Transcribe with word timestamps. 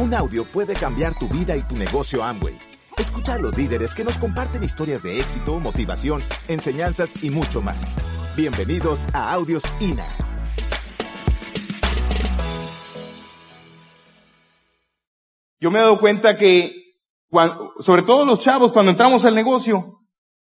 Un 0.00 0.14
audio 0.14 0.46
puede 0.46 0.72
cambiar 0.72 1.14
tu 1.18 1.28
vida 1.28 1.54
y 1.54 1.60
tu 1.60 1.76
negocio 1.76 2.24
Amway. 2.24 2.58
Escucha 2.96 3.34
a 3.34 3.38
los 3.38 3.54
líderes 3.54 3.92
que 3.92 4.02
nos 4.02 4.16
comparten 4.16 4.64
historias 4.64 5.02
de 5.02 5.20
éxito, 5.20 5.60
motivación, 5.60 6.22
enseñanzas 6.48 7.22
y 7.22 7.28
mucho 7.28 7.60
más. 7.60 7.76
Bienvenidos 8.34 9.06
a 9.12 9.30
Audios 9.30 9.62
INA. 9.78 10.06
Yo 15.60 15.70
me 15.70 15.78
he 15.80 15.82
dado 15.82 15.98
cuenta 15.98 16.38
que, 16.38 16.94
sobre 17.80 18.00
todo 18.00 18.24
los 18.24 18.40
chavos, 18.40 18.72
cuando 18.72 18.92
entramos 18.92 19.26
al 19.26 19.34
negocio, 19.34 20.00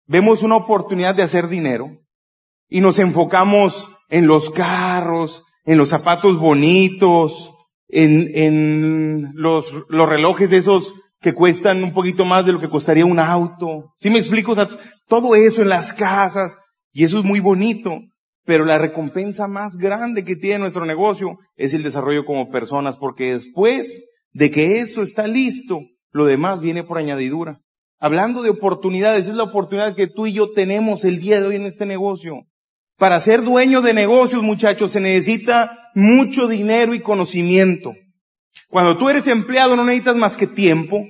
vemos 0.06 0.42
una 0.42 0.56
oportunidad 0.56 1.14
de 1.14 1.22
hacer 1.22 1.46
dinero 1.46 1.92
y 2.68 2.80
nos 2.80 2.98
enfocamos 2.98 3.86
en 4.08 4.26
los 4.26 4.50
carros, 4.50 5.44
en 5.64 5.78
los 5.78 5.90
zapatos 5.90 6.36
bonitos, 6.36 7.55
en, 7.88 8.30
en 8.34 9.30
los, 9.34 9.72
los 9.88 10.08
relojes 10.08 10.52
esos 10.52 10.94
que 11.20 11.32
cuestan 11.32 11.82
un 11.82 11.92
poquito 11.92 12.24
más 12.24 12.46
de 12.46 12.52
lo 12.52 12.60
que 12.60 12.68
costaría 12.68 13.04
un 13.04 13.18
auto. 13.18 13.94
¿Sí 13.98 14.10
me 14.10 14.18
explico? 14.18 14.54
Todo 15.08 15.34
eso 15.34 15.62
en 15.62 15.68
las 15.68 15.92
casas, 15.92 16.58
y 16.92 17.04
eso 17.04 17.18
es 17.18 17.24
muy 17.24 17.40
bonito, 17.40 17.98
pero 18.44 18.64
la 18.64 18.78
recompensa 18.78 19.48
más 19.48 19.76
grande 19.76 20.24
que 20.24 20.36
tiene 20.36 20.60
nuestro 20.60 20.84
negocio 20.84 21.36
es 21.56 21.74
el 21.74 21.82
desarrollo 21.82 22.24
como 22.24 22.50
personas, 22.50 22.96
porque 22.96 23.32
después 23.32 24.04
de 24.32 24.50
que 24.50 24.78
eso 24.78 25.02
está 25.02 25.26
listo, 25.26 25.80
lo 26.10 26.26
demás 26.26 26.60
viene 26.60 26.84
por 26.84 26.98
añadidura. 26.98 27.60
Hablando 27.98 28.42
de 28.42 28.50
oportunidades, 28.50 29.28
es 29.28 29.34
la 29.34 29.44
oportunidad 29.44 29.96
que 29.96 30.06
tú 30.06 30.26
y 30.26 30.34
yo 30.34 30.52
tenemos 30.52 31.04
el 31.04 31.20
día 31.20 31.40
de 31.40 31.48
hoy 31.48 31.56
en 31.56 31.64
este 31.64 31.86
negocio. 31.86 32.42
Para 32.98 33.20
ser 33.20 33.42
dueño 33.42 33.82
de 33.82 33.94
negocios, 33.94 34.42
muchachos, 34.42 34.92
se 34.92 35.00
necesita 35.00 35.85
mucho 35.96 36.46
dinero 36.46 36.92
y 36.92 37.00
conocimiento. 37.00 37.94
Cuando 38.68 38.98
tú 38.98 39.08
eres 39.08 39.26
empleado 39.28 39.74
no 39.76 39.84
necesitas 39.84 40.14
más 40.14 40.36
que 40.36 40.46
tiempo. 40.46 41.02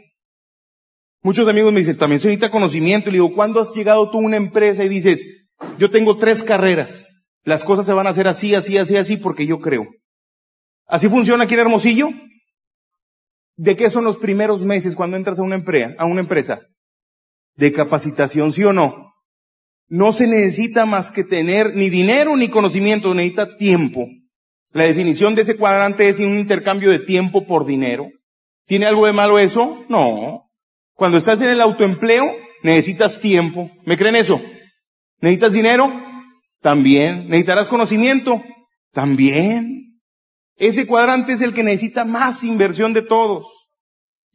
Muchos 1.23 1.49
amigos 1.49 1.73
me 1.73 1.81
dicen, 1.81 1.99
también 1.99 2.21
se 2.21 2.29
necesita 2.29 2.53
conocimiento. 2.53 3.09
Y 3.09 3.13
le 3.13 3.17
digo, 3.17 3.35
¿cuándo 3.35 3.61
has 3.61 3.75
llegado 3.75 4.09
tú 4.11 4.19
a 4.19 4.23
una 4.23 4.37
empresa 4.37 4.85
y 4.85 4.89
dices, 4.89 5.49
yo 5.77 5.91
tengo 5.91 6.17
tres 6.17 6.45
carreras, 6.45 7.13
las 7.43 7.65
cosas 7.65 7.85
se 7.85 7.93
van 7.93 8.07
a 8.07 8.11
hacer 8.11 8.29
así, 8.29 8.55
así, 8.55 8.79
así, 8.79 8.97
así, 8.97 9.17
porque 9.17 9.45
yo 9.45 9.59
creo? 9.59 9.87
¿Así 10.87 11.09
funciona 11.09 11.45
aquí 11.45 11.55
en 11.55 11.61
Hermosillo? 11.61 12.11
¿De 13.57 13.75
qué 13.75 13.91
son 13.91 14.05
los 14.05 14.19
primeros 14.19 14.65
meses 14.65 14.95
cuando 14.95 15.17
entras 15.17 15.41
a 15.41 15.43
una, 15.43 15.57
empresa, 15.57 15.97
a 15.99 16.05
una 16.05 16.21
empresa? 16.21 16.61
De 17.57 17.73
capacitación, 17.73 18.53
¿sí 18.53 18.63
o 18.63 18.73
no? 18.73 19.15
No 19.89 20.13
se 20.13 20.29
necesita 20.29 20.87
más 20.87 21.11
que 21.11 21.25
tener 21.25 21.75
ni 21.75 21.91
dinero 21.91 22.37
ni 22.37 22.49
conocimiento, 22.49 23.15
necesita 23.15 23.57
tiempo. 23.57 24.07
La 24.77 24.85
definición 24.85 25.35
de 25.35 25.41
ese 25.41 25.57
cuadrante 25.57 26.07
es 26.07 26.19
un 26.19 26.39
intercambio 26.39 26.91
de 26.91 26.99
tiempo 26.99 27.47
por 27.47 27.65
dinero. 27.65 28.11
¿Tiene 28.67 28.85
algo 28.85 29.07
de 29.07 29.15
malo 29.15 29.39
eso? 29.39 29.87
No. 29.89 30.51
Cuando 30.93 31.17
estás 31.17 31.41
en 31.41 31.49
el 31.49 31.63
autoempleo, 31.63 32.37
necesitas 32.63 33.19
tiempo. 33.19 33.71
¿Me 33.87 33.97
creen 33.97 34.17
eso? 34.17 34.39
¿Necesitas 35.23 35.55
dinero? 35.55 35.91
También. 36.61 37.27
¿Necesitarás 37.27 37.69
conocimiento? 37.69 38.45
También. 38.93 39.99
Ese 40.57 40.87
cuadrante 40.87 41.33
es 41.33 41.41
el 41.41 41.55
que 41.55 41.63
necesita 41.63 42.05
más 42.05 42.45
inversión 42.45 42.93
de 42.93 43.01
todos. 43.01 43.47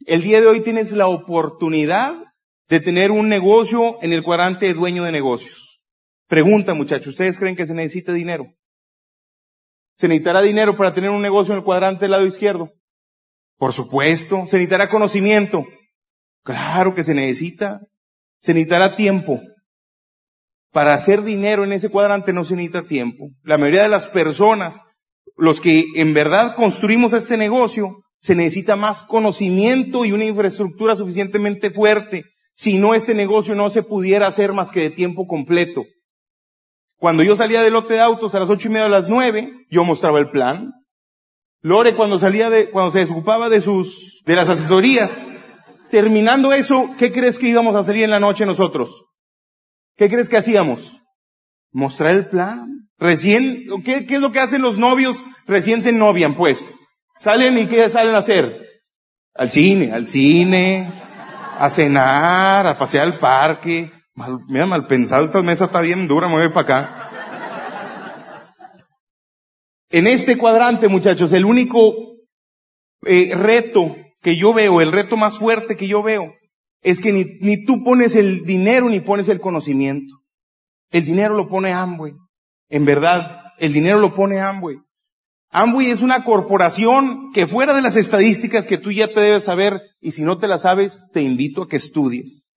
El 0.06 0.22
día 0.22 0.40
de 0.40 0.48
hoy 0.48 0.60
tienes 0.64 0.90
la 0.90 1.06
oportunidad 1.06 2.16
de 2.68 2.80
tener 2.80 3.12
un 3.12 3.28
negocio 3.28 3.96
en 4.02 4.12
el 4.12 4.24
cuadrante 4.24 4.66
de 4.66 4.74
dueño 4.74 5.04
de 5.04 5.12
negocios. 5.12 5.84
Pregunta, 6.26 6.74
muchachos, 6.74 7.06
¿ustedes 7.10 7.38
creen 7.38 7.54
que 7.54 7.64
se 7.68 7.74
necesita 7.74 8.12
dinero? 8.12 8.46
¿Se 9.96 10.08
necesitará 10.08 10.42
dinero 10.42 10.76
para 10.76 10.94
tener 10.94 11.10
un 11.10 11.22
negocio 11.22 11.52
en 11.52 11.58
el 11.58 11.64
cuadrante 11.64 12.02
del 12.02 12.12
lado 12.12 12.26
izquierdo? 12.26 12.72
Por 13.56 13.72
supuesto. 13.72 14.38
¿Se 14.46 14.56
necesitará 14.56 14.88
conocimiento? 14.88 15.64
Claro 16.42 16.94
que 16.94 17.04
se 17.04 17.14
necesita. 17.14 17.80
Se 18.38 18.54
necesitará 18.54 18.96
tiempo. 18.96 19.40
Para 20.72 20.94
hacer 20.94 21.22
dinero 21.22 21.64
en 21.64 21.72
ese 21.72 21.90
cuadrante 21.90 22.32
no 22.32 22.44
se 22.44 22.56
necesita 22.56 22.82
tiempo. 22.82 23.28
La 23.42 23.58
mayoría 23.58 23.82
de 23.82 23.88
las 23.88 24.08
personas, 24.08 24.82
los 25.36 25.60
que 25.60 25.84
en 25.96 26.14
verdad 26.14 26.56
construimos 26.56 27.12
este 27.12 27.36
negocio, 27.36 28.02
se 28.18 28.34
necesita 28.34 28.76
más 28.76 29.02
conocimiento 29.02 30.04
y 30.04 30.12
una 30.12 30.24
infraestructura 30.24 30.96
suficientemente 30.96 31.70
fuerte. 31.70 32.24
Si 32.54 32.78
no, 32.78 32.94
este 32.94 33.14
negocio 33.14 33.54
no 33.54 33.68
se 33.68 33.82
pudiera 33.82 34.26
hacer 34.26 34.52
más 34.52 34.70
que 34.70 34.80
de 34.80 34.90
tiempo 34.90 35.26
completo. 35.26 35.84
Cuando 37.02 37.24
yo 37.24 37.34
salía 37.34 37.64
del 37.64 37.72
lote 37.72 37.94
de 37.94 38.00
autos 38.00 38.32
a 38.32 38.38
las 38.38 38.48
ocho 38.48 38.68
y 38.68 38.70
media 38.70 38.84
de 38.84 38.90
las 38.90 39.08
nueve, 39.08 39.52
yo 39.68 39.82
mostraba 39.82 40.20
el 40.20 40.30
plan. 40.30 40.70
Lore, 41.60 41.96
cuando 41.96 42.16
salía 42.20 42.48
de, 42.48 42.70
cuando 42.70 42.92
se 42.92 43.00
desocupaba 43.00 43.48
de 43.48 43.60
sus, 43.60 44.22
de 44.24 44.36
las 44.36 44.48
asesorías, 44.48 45.20
terminando 45.90 46.52
eso, 46.52 46.88
¿qué 47.00 47.10
crees 47.10 47.40
que 47.40 47.48
íbamos 47.48 47.74
a 47.74 47.82
salir 47.82 48.04
en 48.04 48.10
la 48.10 48.20
noche 48.20 48.46
nosotros? 48.46 49.06
¿Qué 49.96 50.08
crees 50.08 50.28
que 50.28 50.36
hacíamos? 50.36 50.92
Mostrar 51.72 52.14
el 52.14 52.28
plan. 52.28 52.68
Recién, 52.98 53.64
¿qué, 53.84 54.06
qué 54.06 54.14
es 54.14 54.20
lo 54.20 54.30
que 54.30 54.38
hacen 54.38 54.62
los 54.62 54.78
novios? 54.78 55.24
Recién 55.44 55.82
se 55.82 55.90
novian, 55.90 56.34
pues. 56.34 56.76
Salen 57.18 57.58
y 57.58 57.66
¿qué 57.66 57.90
salen 57.90 58.14
a 58.14 58.18
hacer? 58.18 58.64
Al 59.34 59.50
cine, 59.50 59.90
al 59.90 60.06
cine, 60.06 60.92
a 61.58 61.68
cenar, 61.68 62.64
a 62.64 62.78
pasear 62.78 63.08
al 63.08 63.18
parque. 63.18 63.90
Mal, 64.14 64.40
mira, 64.46 64.66
mal 64.66 64.86
pensado, 64.86 65.24
esta 65.24 65.42
mesa 65.42 65.64
está 65.64 65.80
bien 65.80 66.06
dura, 66.06 66.28
voy 66.28 66.48
para 66.50 66.60
acá. 66.60 67.10
En 69.90 70.06
este 70.06 70.36
cuadrante, 70.36 70.88
muchachos, 70.88 71.32
el 71.32 71.44
único 71.44 71.94
eh, 73.04 73.34
reto 73.34 73.96
que 74.20 74.36
yo 74.36 74.52
veo, 74.52 74.80
el 74.80 74.92
reto 74.92 75.16
más 75.16 75.38
fuerte 75.38 75.76
que 75.76 75.88
yo 75.88 76.02
veo, 76.02 76.34
es 76.82 77.00
que 77.00 77.12
ni, 77.12 77.24
ni 77.40 77.64
tú 77.64 77.82
pones 77.84 78.14
el 78.14 78.44
dinero 78.44 78.88
ni 78.88 79.00
pones 79.00 79.28
el 79.28 79.40
conocimiento. 79.40 80.14
El 80.90 81.04
dinero 81.04 81.34
lo 81.34 81.48
pone 81.48 81.72
Amway. 81.72 82.12
En 82.68 82.84
verdad, 82.84 83.52
el 83.58 83.72
dinero 83.72 83.98
lo 83.98 84.14
pone 84.14 84.40
Amway. 84.40 84.78
Amway 85.50 85.90
es 85.90 86.02
una 86.02 86.24
corporación 86.24 87.30
que 87.32 87.46
fuera 87.46 87.74
de 87.74 87.82
las 87.82 87.96
estadísticas 87.96 88.66
que 88.66 88.78
tú 88.78 88.90
ya 88.92 89.08
te 89.08 89.20
debes 89.20 89.44
saber, 89.44 89.82
y 90.00 90.12
si 90.12 90.22
no 90.22 90.38
te 90.38 90.48
las 90.48 90.62
sabes, 90.62 91.04
te 91.12 91.22
invito 91.22 91.62
a 91.62 91.68
que 91.68 91.76
estudies. 91.76 92.51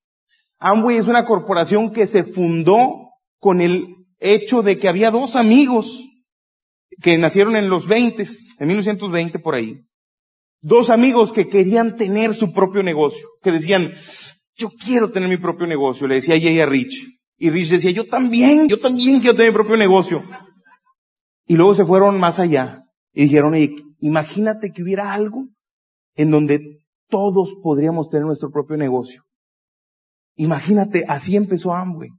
Amway 0.59 0.97
es 0.97 1.07
una 1.07 1.25
corporación 1.25 1.91
que 1.91 2.07
se 2.07 2.23
fundó 2.23 3.11
con 3.39 3.61
el 3.61 3.95
hecho 4.19 4.61
de 4.61 4.77
que 4.77 4.87
había 4.87 5.11
dos 5.11 5.35
amigos 5.35 6.01
que 7.01 7.17
nacieron 7.17 7.55
en 7.55 7.69
los 7.69 7.87
20, 7.87 8.25
en 8.59 8.67
1920 8.67 9.39
por 9.39 9.55
ahí. 9.55 9.81
Dos 10.61 10.89
amigos 10.89 11.31
que 11.31 11.47
querían 11.47 11.97
tener 11.97 12.33
su 12.33 12.53
propio 12.53 12.81
negocio, 12.81 13.27
que 13.41 13.51
decían, 13.51 13.93
yo 14.55 14.69
quiero 14.69 15.09
tener 15.09 15.29
mi 15.29 15.37
propio 15.37 15.67
negocio, 15.67 16.07
le 16.07 16.15
decía 16.15 16.35
ella 16.35 16.63
a 16.63 16.65
Rich. 16.65 17.19
Y 17.37 17.49
Rich 17.49 17.69
decía, 17.69 17.91
yo 17.91 18.05
también, 18.05 18.67
yo 18.69 18.79
también 18.79 19.19
quiero 19.19 19.35
tener 19.35 19.51
mi 19.51 19.55
propio 19.55 19.75
negocio. 19.75 20.23
Y 21.45 21.55
luego 21.55 21.75
se 21.75 21.85
fueron 21.85 22.19
más 22.19 22.39
allá 22.39 22.81
y 23.13 23.23
dijeron, 23.23 23.53
"Oye, 23.53 23.75
imagínate 23.99 24.71
que 24.71 24.81
hubiera 24.81 25.13
algo 25.13 25.45
en 26.15 26.31
donde 26.31 26.79
todos 27.09 27.55
podríamos 27.61 28.09
tener 28.09 28.25
nuestro 28.25 28.49
propio 28.49 28.77
negocio. 28.77 29.23
Imagínate, 30.35 31.05
así 31.07 31.35
empezó 31.35 31.73
Amway. 31.73 32.09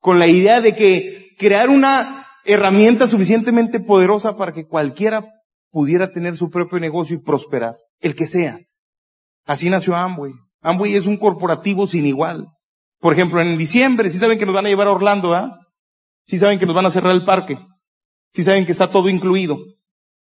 Con 0.00 0.18
la 0.18 0.26
idea 0.26 0.60
de 0.60 0.74
que 0.74 1.34
crear 1.38 1.68
una 1.68 2.26
herramienta 2.44 3.06
suficientemente 3.06 3.80
poderosa 3.80 4.36
para 4.36 4.52
que 4.52 4.66
cualquiera 4.66 5.24
pudiera 5.70 6.10
tener 6.10 6.36
su 6.36 6.50
propio 6.50 6.78
negocio 6.78 7.16
y 7.16 7.22
prosperar. 7.22 7.76
El 8.00 8.14
que 8.14 8.26
sea. 8.26 8.58
Así 9.44 9.70
nació 9.70 9.96
Amway. 9.96 10.32
Amway 10.62 10.94
es 10.94 11.06
un 11.06 11.16
corporativo 11.16 11.86
sin 11.86 12.06
igual. 12.06 12.46
Por 12.98 13.12
ejemplo, 13.12 13.40
en 13.40 13.58
diciembre, 13.58 14.10
si 14.10 14.18
saben 14.18 14.38
que 14.38 14.46
nos 14.46 14.54
van 14.54 14.66
a 14.66 14.68
llevar 14.68 14.86
a 14.86 14.92
Orlando, 14.92 15.34
¿ah? 15.34 15.60
Si 16.24 16.38
saben 16.38 16.58
que 16.58 16.66
nos 16.66 16.74
van 16.74 16.86
a 16.86 16.90
cerrar 16.90 17.12
el 17.12 17.24
parque. 17.24 17.58
Si 18.32 18.42
saben 18.42 18.66
que 18.66 18.72
está 18.72 18.90
todo 18.90 19.08
incluido. 19.08 19.58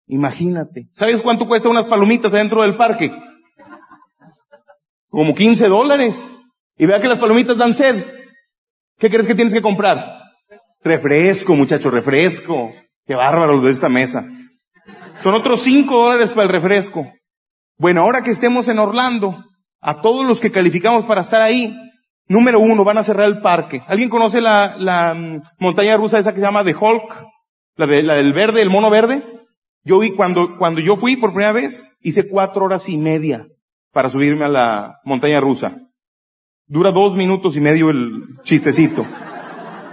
Imagínate. 0.08 0.90
¿Sabes 0.94 1.22
cuánto 1.22 1.48
cuesta 1.48 1.70
unas 1.70 1.86
palomitas 1.86 2.34
adentro 2.34 2.62
del 2.62 2.76
parque? 2.76 3.12
Como 5.10 5.36
15 5.36 5.68
dólares. 5.68 6.34
Y 6.78 6.86
vea 6.86 7.00
que 7.00 7.08
las 7.08 7.20
palomitas 7.20 7.58
dan 7.58 7.74
sed. 7.74 8.04
¿Qué 8.98 9.10
crees 9.10 9.28
que 9.28 9.36
tienes 9.36 9.54
que 9.54 9.62
comprar? 9.62 10.22
Refresco, 10.84 11.56
muchachos, 11.56 11.94
refresco. 11.94 12.72
Qué 13.06 13.16
bárbaros 13.16 13.64
de 13.64 13.72
esta 13.72 13.90
mesa. 13.90 14.26
Son 15.16 15.34
otros 15.34 15.62
5 15.62 15.96
dólares 15.96 16.32
para 16.32 16.44
el 16.44 16.50
refresco. 16.50 17.12
Bueno, 17.78 18.02
ahora 18.02 18.22
que 18.22 18.32
estemos 18.32 18.68
en 18.68 18.80
Orlando, 18.80 19.44
a 19.82 20.02
todos 20.02 20.26
los 20.26 20.40
que 20.40 20.52
calificamos 20.52 21.06
para 21.06 21.22
estar 21.22 21.42
ahí, 21.42 21.76
número 22.28 22.60
uno, 22.60 22.84
van 22.84 22.98
a 22.98 23.04
cerrar 23.04 23.28
el 23.28 23.42
parque. 23.42 23.82
¿Alguien 23.88 24.10
conoce 24.10 24.42
la, 24.42 24.76
la 24.78 25.14
mm, 25.14 25.42
montaña 25.60 25.98
rusa 25.98 26.20
esa 26.20 26.32
que 26.32 26.40
se 26.40 26.46
llama 26.46 26.64
The 26.64 26.76
Hulk? 26.76 27.26
La, 27.76 27.88
de, 27.88 28.04
la 28.04 28.16
del 28.16 28.34
verde, 28.34 28.62
el 28.62 28.70
mono 28.70 28.90
verde. 28.90 29.24
Yo 29.84 30.00
vi 30.00 30.12
cuando, 30.12 30.58
cuando 30.58 30.80
yo 30.80 30.96
fui 30.96 31.16
por 31.16 31.32
primera 31.32 31.52
vez, 31.52 31.98
hice 32.02 32.30
cuatro 32.30 32.66
horas 32.66 32.88
y 32.88 32.98
media 32.98 33.48
para 33.92 34.10
subirme 34.10 34.46
a 34.46 34.50
la 34.50 35.00
montaña 35.04 35.42
rusa. 35.42 35.78
Dura 36.74 36.92
dos 36.92 37.16
minutos 37.16 37.56
y 37.56 37.60
medio 37.60 37.92
el 37.92 38.26
chistecito. 38.42 39.06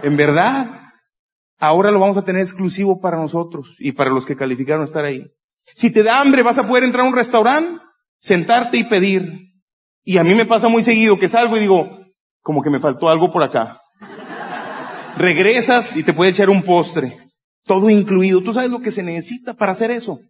En 0.02 0.16
verdad, 0.16 0.94
ahora 1.58 1.90
lo 1.90 2.00
vamos 2.00 2.16
a 2.16 2.24
tener 2.24 2.40
exclusivo 2.40 3.00
para 3.00 3.18
nosotros 3.18 3.76
y 3.78 3.92
para 3.92 4.08
los 4.08 4.24
que 4.24 4.34
calificaron 4.34 4.84
estar 4.84 5.04
ahí. 5.04 5.26
Si 5.62 5.92
te 5.92 6.02
da 6.02 6.22
hambre, 6.22 6.42
vas 6.42 6.56
a 6.56 6.66
poder 6.66 6.84
entrar 6.84 7.04
a 7.04 7.08
un 7.08 7.14
restaurante. 7.14 7.82
sentarte 8.18 8.78
y 8.78 8.84
pedir. 8.84 9.30
Y 10.04 10.16
a 10.16 10.24
mí 10.24 10.34
me 10.34 10.46
pasa 10.46 10.68
muy 10.68 10.82
seguido 10.82 11.18
que 11.18 11.28
salgo 11.28 11.58
y 11.58 11.60
digo, 11.60 11.98
como 12.40 12.62
que 12.62 12.70
me 12.70 12.78
faltó 12.78 13.10
algo 13.10 13.30
por 13.30 13.42
acá. 13.42 13.78
Regresas 15.18 15.98
y 15.98 16.02
te 16.02 16.14
puede 16.14 16.30
echar 16.30 16.48
un 16.48 16.62
postre. 16.62 17.14
Todo 17.64 17.90
incluido. 17.90 18.40
¿Tú 18.40 18.54
sabes 18.54 18.70
lo 18.70 18.80
que 18.80 18.90
se 18.90 19.02
necesita 19.02 19.52
para 19.52 19.72
hacer 19.72 19.90
eso? 19.90 20.20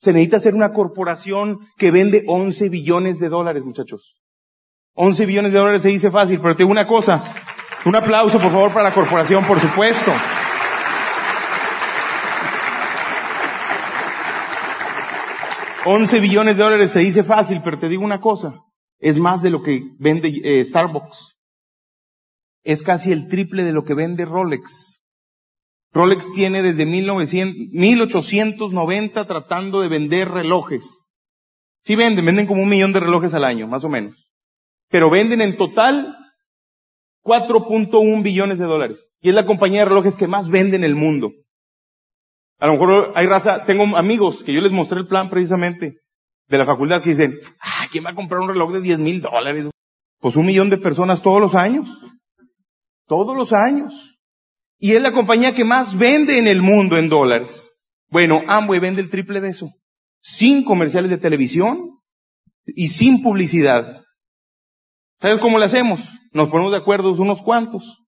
Se 0.00 0.12
necesita 0.12 0.38
hacer 0.38 0.56
una 0.56 0.72
corporación 0.72 1.60
que 1.76 1.92
vende 1.92 2.24
11 2.26 2.70
billones 2.70 3.20
de 3.20 3.28
dólares, 3.28 3.64
muchachos. 3.64 4.16
11 4.94 5.26
billones 5.26 5.52
de 5.52 5.58
dólares 5.58 5.82
se 5.82 5.88
dice 5.88 6.10
fácil, 6.10 6.40
pero 6.40 6.54
te 6.54 6.62
digo 6.62 6.70
una 6.70 6.86
cosa. 6.86 7.22
Un 7.84 7.96
aplauso, 7.96 8.38
por 8.38 8.50
favor, 8.50 8.72
para 8.72 8.84
la 8.84 8.94
corporación, 8.94 9.44
por 9.44 9.58
supuesto. 9.58 10.12
11 15.84 16.20
billones 16.20 16.56
de 16.56 16.62
dólares 16.62 16.90
se 16.92 17.00
dice 17.00 17.24
fácil, 17.24 17.60
pero 17.64 17.78
te 17.78 17.88
digo 17.88 18.04
una 18.04 18.20
cosa. 18.20 18.60
Es 19.00 19.18
más 19.18 19.42
de 19.42 19.50
lo 19.50 19.62
que 19.62 19.82
vende 19.98 20.40
eh, 20.44 20.64
Starbucks. 20.64 21.36
Es 22.62 22.82
casi 22.82 23.10
el 23.10 23.26
triple 23.26 23.64
de 23.64 23.72
lo 23.72 23.84
que 23.84 23.94
vende 23.94 24.24
Rolex. 24.24 25.02
Rolex 25.92 26.32
tiene 26.32 26.62
desde 26.62 26.86
1900, 26.86 27.56
1890 27.72 29.26
tratando 29.26 29.80
de 29.80 29.88
vender 29.88 30.28
relojes. 30.30 31.10
Sí 31.84 31.96
venden, 31.96 32.24
venden 32.24 32.46
como 32.46 32.62
un 32.62 32.68
millón 32.68 32.92
de 32.92 33.00
relojes 33.00 33.34
al 33.34 33.44
año, 33.44 33.66
más 33.66 33.84
o 33.84 33.88
menos. 33.88 34.31
Pero 34.92 35.08
venden 35.08 35.40
en 35.40 35.56
total 35.56 36.14
4.1 37.24 38.22
billones 38.22 38.58
de 38.58 38.66
dólares. 38.66 39.14
Y 39.22 39.30
es 39.30 39.34
la 39.34 39.46
compañía 39.46 39.80
de 39.80 39.86
relojes 39.86 40.18
que 40.18 40.28
más 40.28 40.50
vende 40.50 40.76
en 40.76 40.84
el 40.84 40.94
mundo. 40.94 41.32
A 42.58 42.66
lo 42.66 42.74
mejor 42.74 43.12
hay 43.16 43.26
raza, 43.26 43.64
tengo 43.64 43.96
amigos 43.96 44.44
que 44.44 44.52
yo 44.52 44.60
les 44.60 44.70
mostré 44.70 44.98
el 44.98 45.08
plan 45.08 45.30
precisamente 45.30 45.96
de 46.46 46.58
la 46.58 46.66
facultad 46.66 47.02
que 47.02 47.10
dicen, 47.10 47.40
ah, 47.60 47.86
¿quién 47.90 48.04
va 48.04 48.10
a 48.10 48.14
comprar 48.14 48.42
un 48.42 48.48
reloj 48.48 48.70
de 48.72 48.82
10 48.82 48.98
mil 48.98 49.22
dólares? 49.22 49.70
Pues 50.20 50.36
un 50.36 50.44
millón 50.44 50.68
de 50.68 50.76
personas 50.76 51.22
todos 51.22 51.40
los 51.40 51.54
años. 51.54 51.88
Todos 53.06 53.34
los 53.34 53.54
años. 53.54 54.20
Y 54.78 54.92
es 54.92 55.00
la 55.00 55.12
compañía 55.12 55.54
que 55.54 55.64
más 55.64 55.96
vende 55.96 56.38
en 56.38 56.46
el 56.46 56.60
mundo 56.60 56.98
en 56.98 57.08
dólares. 57.08 57.76
Bueno, 58.10 58.42
Amway 58.46 58.78
vende 58.78 59.00
el 59.00 59.08
triple 59.08 59.40
de 59.40 59.48
eso. 59.48 59.72
Sin 60.20 60.64
comerciales 60.64 61.10
de 61.10 61.16
televisión 61.16 61.98
y 62.66 62.88
sin 62.88 63.22
publicidad. 63.22 64.01
¿Sabes 65.22 65.38
cómo 65.38 65.56
lo 65.56 65.64
hacemos? 65.64 66.00
Nos 66.32 66.48
ponemos 66.48 66.72
de 66.72 66.78
acuerdo 66.78 67.12
unos 67.12 67.42
cuantos. 67.42 68.02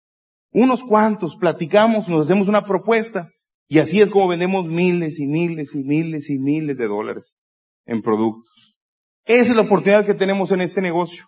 Unos 0.50 0.82
cuantos, 0.82 1.36
platicamos, 1.36 2.08
nos 2.08 2.24
hacemos 2.24 2.48
una 2.48 2.64
propuesta. 2.64 3.28
Y 3.68 3.80
así 3.80 4.00
es 4.00 4.08
como 4.08 4.28
vendemos 4.28 4.64
miles 4.64 5.20
y 5.20 5.26
miles 5.26 5.74
y 5.74 5.84
miles 5.84 6.30
y 6.30 6.38
miles 6.38 6.78
de 6.78 6.88
dólares 6.88 7.42
en 7.84 8.00
productos. 8.00 8.78
Esa 9.26 9.50
es 9.50 9.56
la 9.56 9.60
oportunidad 9.60 10.06
que 10.06 10.14
tenemos 10.14 10.52
en 10.52 10.62
este 10.62 10.80
negocio. 10.80 11.26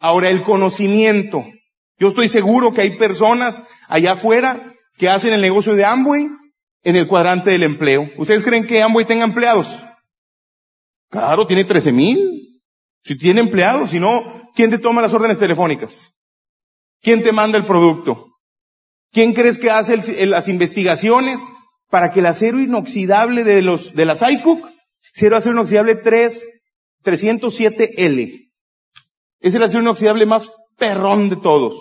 Ahora, 0.00 0.30
el 0.30 0.42
conocimiento. 0.44 1.44
Yo 1.98 2.08
estoy 2.08 2.28
seguro 2.28 2.72
que 2.72 2.80
hay 2.80 2.96
personas 2.96 3.64
allá 3.88 4.12
afuera 4.12 4.72
que 4.96 5.10
hacen 5.10 5.34
el 5.34 5.42
negocio 5.42 5.74
de 5.74 5.84
Amway 5.84 6.26
en 6.84 6.96
el 6.96 7.06
cuadrante 7.06 7.50
del 7.50 7.64
empleo. 7.64 8.08
¿Ustedes 8.16 8.42
creen 8.42 8.66
que 8.66 8.80
Amway 8.80 9.04
tenga 9.04 9.24
empleados? 9.24 9.76
Claro, 11.10 11.46
tiene 11.46 11.64
13 11.64 11.92
mil. 11.92 12.51
Si 13.02 13.16
tiene 13.16 13.40
empleados, 13.40 13.90
si 13.90 14.00
no, 14.00 14.50
¿quién 14.54 14.70
te 14.70 14.78
toma 14.78 15.02
las 15.02 15.14
órdenes 15.14 15.38
telefónicas? 15.38 16.12
¿Quién 17.00 17.22
te 17.22 17.32
manda 17.32 17.58
el 17.58 17.64
producto? 17.64 18.28
¿Quién 19.10 19.34
crees 19.34 19.58
que 19.58 19.70
hace 19.70 20.26
las 20.26 20.48
investigaciones 20.48 21.40
para 21.92 22.10
que 22.10 22.20
el 22.20 22.26
acero 22.26 22.58
inoxidable 22.58 23.44
de 23.44 23.60
los, 23.60 23.94
de 23.94 24.06
las 24.06 24.20
sea 25.12 25.28
el 25.28 25.34
acero 25.34 25.52
inoxidable 25.52 25.96
3, 25.96 26.62
307L. 27.04 28.50
Es 29.40 29.54
el 29.54 29.62
acero 29.62 29.82
inoxidable 29.82 30.24
más 30.24 30.50
perrón 30.78 31.28
de 31.28 31.36
todos. 31.36 31.74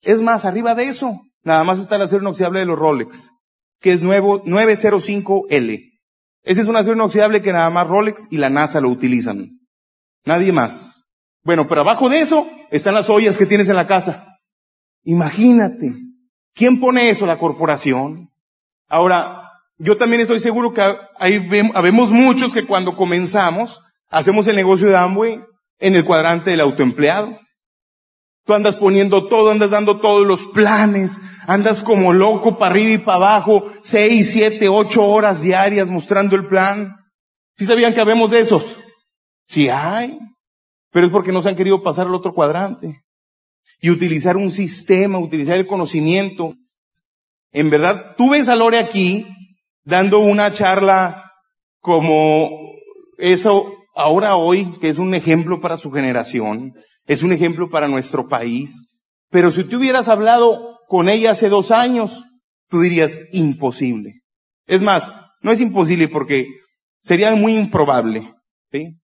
Es 0.00 0.22
más, 0.22 0.46
arriba 0.46 0.74
de 0.74 0.84
eso, 0.84 1.20
nada 1.42 1.64
más 1.64 1.78
está 1.78 1.96
el 1.96 2.02
acero 2.02 2.22
inoxidable 2.22 2.60
de 2.60 2.64
los 2.64 2.78
Rolex, 2.78 3.30
que 3.78 3.92
es 3.92 4.00
nuevo, 4.00 4.42
905L. 4.44 5.90
Ese 6.42 6.60
es 6.62 6.66
un 6.66 6.76
acero 6.76 6.94
inoxidable 6.94 7.42
que 7.42 7.52
nada 7.52 7.68
más 7.68 7.88
Rolex 7.88 8.26
y 8.30 8.38
la 8.38 8.48
NASA 8.48 8.80
lo 8.80 8.88
utilizan. 8.88 9.59
Nadie 10.24 10.52
más. 10.52 11.06
Bueno, 11.42 11.66
pero 11.66 11.80
abajo 11.80 12.08
de 12.08 12.20
eso 12.20 12.46
están 12.70 12.94
las 12.94 13.08
ollas 13.08 13.38
que 13.38 13.46
tienes 13.46 13.68
en 13.68 13.76
la 13.76 13.86
casa. 13.86 14.38
Imagínate. 15.04 15.94
¿Quién 16.54 16.80
pone 16.80 17.10
eso? 17.10 17.26
La 17.26 17.38
corporación. 17.38 18.30
Ahora, 18.88 19.50
yo 19.78 19.96
también 19.96 20.20
estoy 20.20 20.40
seguro 20.40 20.72
que 20.72 20.82
hay, 21.18 21.48
habemos 21.74 22.10
muchos 22.10 22.52
que 22.52 22.66
cuando 22.66 22.96
comenzamos, 22.96 23.80
hacemos 24.10 24.46
el 24.46 24.56
negocio 24.56 24.88
de 24.88 24.96
Amway 24.96 25.40
en 25.78 25.94
el 25.94 26.04
cuadrante 26.04 26.50
del 26.50 26.60
autoempleado. 26.60 27.38
Tú 28.44 28.54
andas 28.54 28.76
poniendo 28.76 29.26
todo, 29.28 29.50
andas 29.50 29.70
dando 29.70 30.00
todos 30.00 30.26
los 30.26 30.48
planes, 30.48 31.18
andas 31.46 31.82
como 31.82 32.12
loco 32.12 32.58
para 32.58 32.72
arriba 32.72 32.92
y 32.92 32.98
para 32.98 33.16
abajo, 33.16 33.62
seis, 33.82 34.32
siete, 34.32 34.68
ocho 34.68 35.06
horas 35.06 35.42
diarias 35.42 35.88
mostrando 35.88 36.36
el 36.36 36.46
plan. 36.46 36.96
¿Sí 37.56 37.64
sabían 37.64 37.94
que 37.94 38.00
habemos 38.00 38.30
de 38.30 38.40
esos? 38.40 38.76
Sí 39.50 39.68
hay, 39.68 40.18
pero 40.90 41.06
es 41.06 41.12
porque 41.12 41.32
no 41.32 41.42
se 41.42 41.48
han 41.48 41.56
querido 41.56 41.82
pasar 41.82 42.06
al 42.06 42.14
otro 42.14 42.32
cuadrante 42.32 43.02
y 43.80 43.90
utilizar 43.90 44.36
un 44.36 44.50
sistema, 44.50 45.18
utilizar 45.18 45.58
el 45.58 45.66
conocimiento 45.66 46.54
en 47.52 47.70
verdad, 47.70 48.14
tú 48.16 48.30
ves 48.30 48.48
a 48.48 48.56
Lore 48.56 48.78
aquí 48.78 49.26
dando 49.84 50.20
una 50.20 50.52
charla 50.52 51.32
como 51.80 52.48
eso 53.18 53.74
ahora 53.94 54.36
hoy, 54.36 54.70
que 54.80 54.88
es 54.88 54.98
un 54.98 55.14
ejemplo 55.14 55.60
para 55.60 55.76
su 55.76 55.90
generación, 55.90 56.74
es 57.06 57.22
un 57.22 57.32
ejemplo 57.32 57.68
para 57.68 57.88
nuestro 57.88 58.28
país. 58.28 58.88
Pero 59.30 59.50
si 59.50 59.64
tú 59.64 59.78
hubieras 59.78 60.08
hablado 60.08 60.78
con 60.86 61.08
ella 61.08 61.32
hace 61.32 61.48
dos 61.48 61.70
años, 61.70 62.22
tú 62.68 62.80
dirías 62.80 63.24
imposible. 63.32 64.20
Es 64.66 64.82
más, 64.82 65.16
no 65.42 65.50
es 65.50 65.60
imposible 65.60 66.06
porque 66.06 66.46
sería 67.02 67.34
muy 67.34 67.56
improbable. 67.56 68.32
¿sí? 68.70 68.99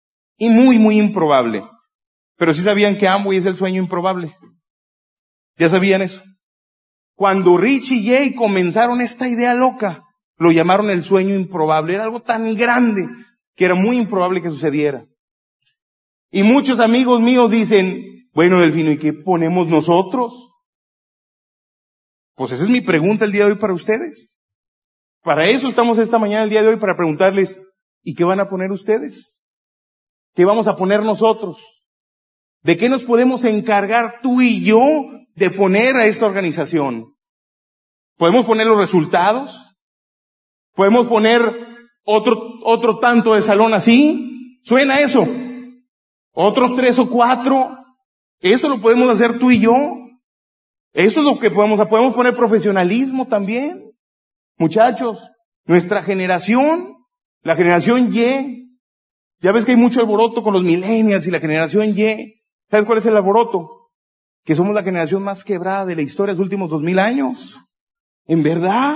Y 0.42 0.50
muy, 0.50 0.80
muy 0.80 1.00
improbable. 1.00 1.64
Pero 2.36 2.52
sí 2.52 2.64
sabían 2.64 2.98
que 2.98 3.08
Amway 3.08 3.38
es 3.38 3.46
el 3.46 3.56
sueño 3.56 3.80
improbable. 3.80 4.36
¿Ya 5.56 5.70
sabían 5.70 6.02
eso? 6.02 6.24
Cuando 7.14 7.58
Rich 7.58 7.92
y 7.92 8.08
Jay 8.08 8.34
comenzaron 8.34 9.02
esta 9.02 9.28
idea 9.28 9.54
loca, 9.54 10.02
lo 10.38 10.52
llamaron 10.52 10.90
el 10.90 11.04
sueño 11.04 11.36
improbable. 11.36 11.94
Era 11.94 12.06
algo 12.06 12.22
tan 12.22 12.56
grande 12.56 13.08
que 13.56 13.66
era 13.66 13.76
muy 13.76 13.98
improbable 13.98 14.42
que 14.42 14.50
sucediera. 14.50 15.06
Y 16.32 16.42
muchos 16.42 16.80
amigos 16.80 17.22
míos 17.22 17.52
dicen, 17.52 18.28
bueno, 18.34 18.60
Delfino, 18.62 18.90
¿y 18.90 18.98
qué 18.98 19.14
ponemos 19.14 19.68
nosotros? 19.68 20.34
Pues 22.34 22.52
esa 22.54 22.64
es 22.64 22.70
mi 22.72 22.82
pregunta 22.82 23.26
el 23.26 23.32
día 23.32 23.46
de 23.46 23.52
hoy 23.52 23.60
para 23.60 23.76
ustedes. 23.76 24.40
Para 25.22 25.46
eso 25.46 25.68
estamos 25.68 26.00
esta 26.00 26.18
mañana 26.18 26.46
el 26.46 26.50
día 26.50 26.64
de 26.64 26.70
hoy, 26.70 26.78
para 26.78 26.98
preguntarles, 26.98 27.62
¿y 28.02 28.16
qué 28.16 28.24
van 28.24 28.40
a 28.40 28.50
poner 28.50 28.72
ustedes? 28.72 29.41
¿Qué 30.34 30.46
vamos 30.46 30.68
a 30.68 30.76
poner 30.76 31.04
nosotros? 31.04 31.86
¿De 32.64 32.78
qué 32.78 32.90
nos 32.90 33.04
podemos 33.04 33.44
encargar 33.44 34.22
tú 34.22 34.42
y 34.42 34.64
yo 34.64 34.80
de 35.36 35.50
poner 35.50 35.96
a 35.96 36.06
esta 36.06 36.26
organización. 36.26 37.16
Podemos 38.18 38.46
poner 38.46 38.68
los 38.68 38.78
resultados. 38.78 39.76
Podemos 40.74 41.08
poner 41.08 41.42
otro, 42.04 42.38
otro 42.64 43.00
tanto 43.00 43.34
de 43.34 43.42
salón 43.42 43.74
así. 43.74 44.60
Suena 44.64 45.00
eso. 45.00 45.28
Otros 46.34 46.76
tres 46.76 47.00
o 47.00 47.10
cuatro. 47.10 47.78
Eso 48.40 48.70
lo 48.70 48.80
podemos 48.80 49.10
hacer 49.10 49.40
tú 49.40 49.52
y 49.52 49.60
yo. 49.60 49.76
Eso 50.94 51.20
es 51.20 51.26
lo 51.26 51.40
que 51.40 51.52
podemos, 51.52 51.80
podemos 51.88 52.14
poner 52.14 52.36
profesionalismo 52.36 53.28
también. 53.28 53.92
Muchachos, 54.58 55.30
nuestra 55.66 56.02
generación, 56.02 56.98
la 57.44 57.56
generación 57.56 58.14
Y, 58.14 58.71
ya 59.42 59.52
ves 59.52 59.66
que 59.66 59.72
hay 59.72 59.78
mucho 59.78 60.00
alboroto 60.00 60.44
con 60.44 60.54
los 60.54 60.64
millennials 60.64 61.28
y 61.28 61.32
la 61.32 61.40
generación 61.40 61.90
Y. 61.98 62.42
¿Sabes 62.70 62.86
cuál 62.86 63.00
es 63.00 63.06
el 63.06 63.18
alboroto? 63.18 63.82
que 64.44 64.56
somos 64.56 64.74
la 64.74 64.84
generación 64.84 65.24
más 65.24 65.44
quebrada 65.44 65.86
de 65.86 65.96
la 65.96 66.02
historia 66.02 66.34
de 66.34 66.40
los 66.40 66.44
últimos 66.44 66.70
dos 66.70 66.82
mil 66.82 67.00
años. 67.00 67.58
En 68.26 68.44
verdad. 68.44 68.96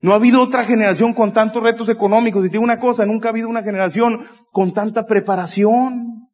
No 0.00 0.10
ha 0.12 0.16
habido 0.16 0.42
otra 0.42 0.64
generación 0.64 1.12
con 1.12 1.32
tantos 1.32 1.62
retos 1.62 1.88
económicos. 1.88 2.44
Y 2.44 2.48
digo 2.48 2.64
una 2.64 2.80
cosa, 2.80 3.06
nunca 3.06 3.28
ha 3.28 3.30
habido 3.30 3.48
una 3.48 3.62
generación 3.62 4.18
con 4.50 4.72
tanta 4.72 5.06
preparación. 5.06 6.28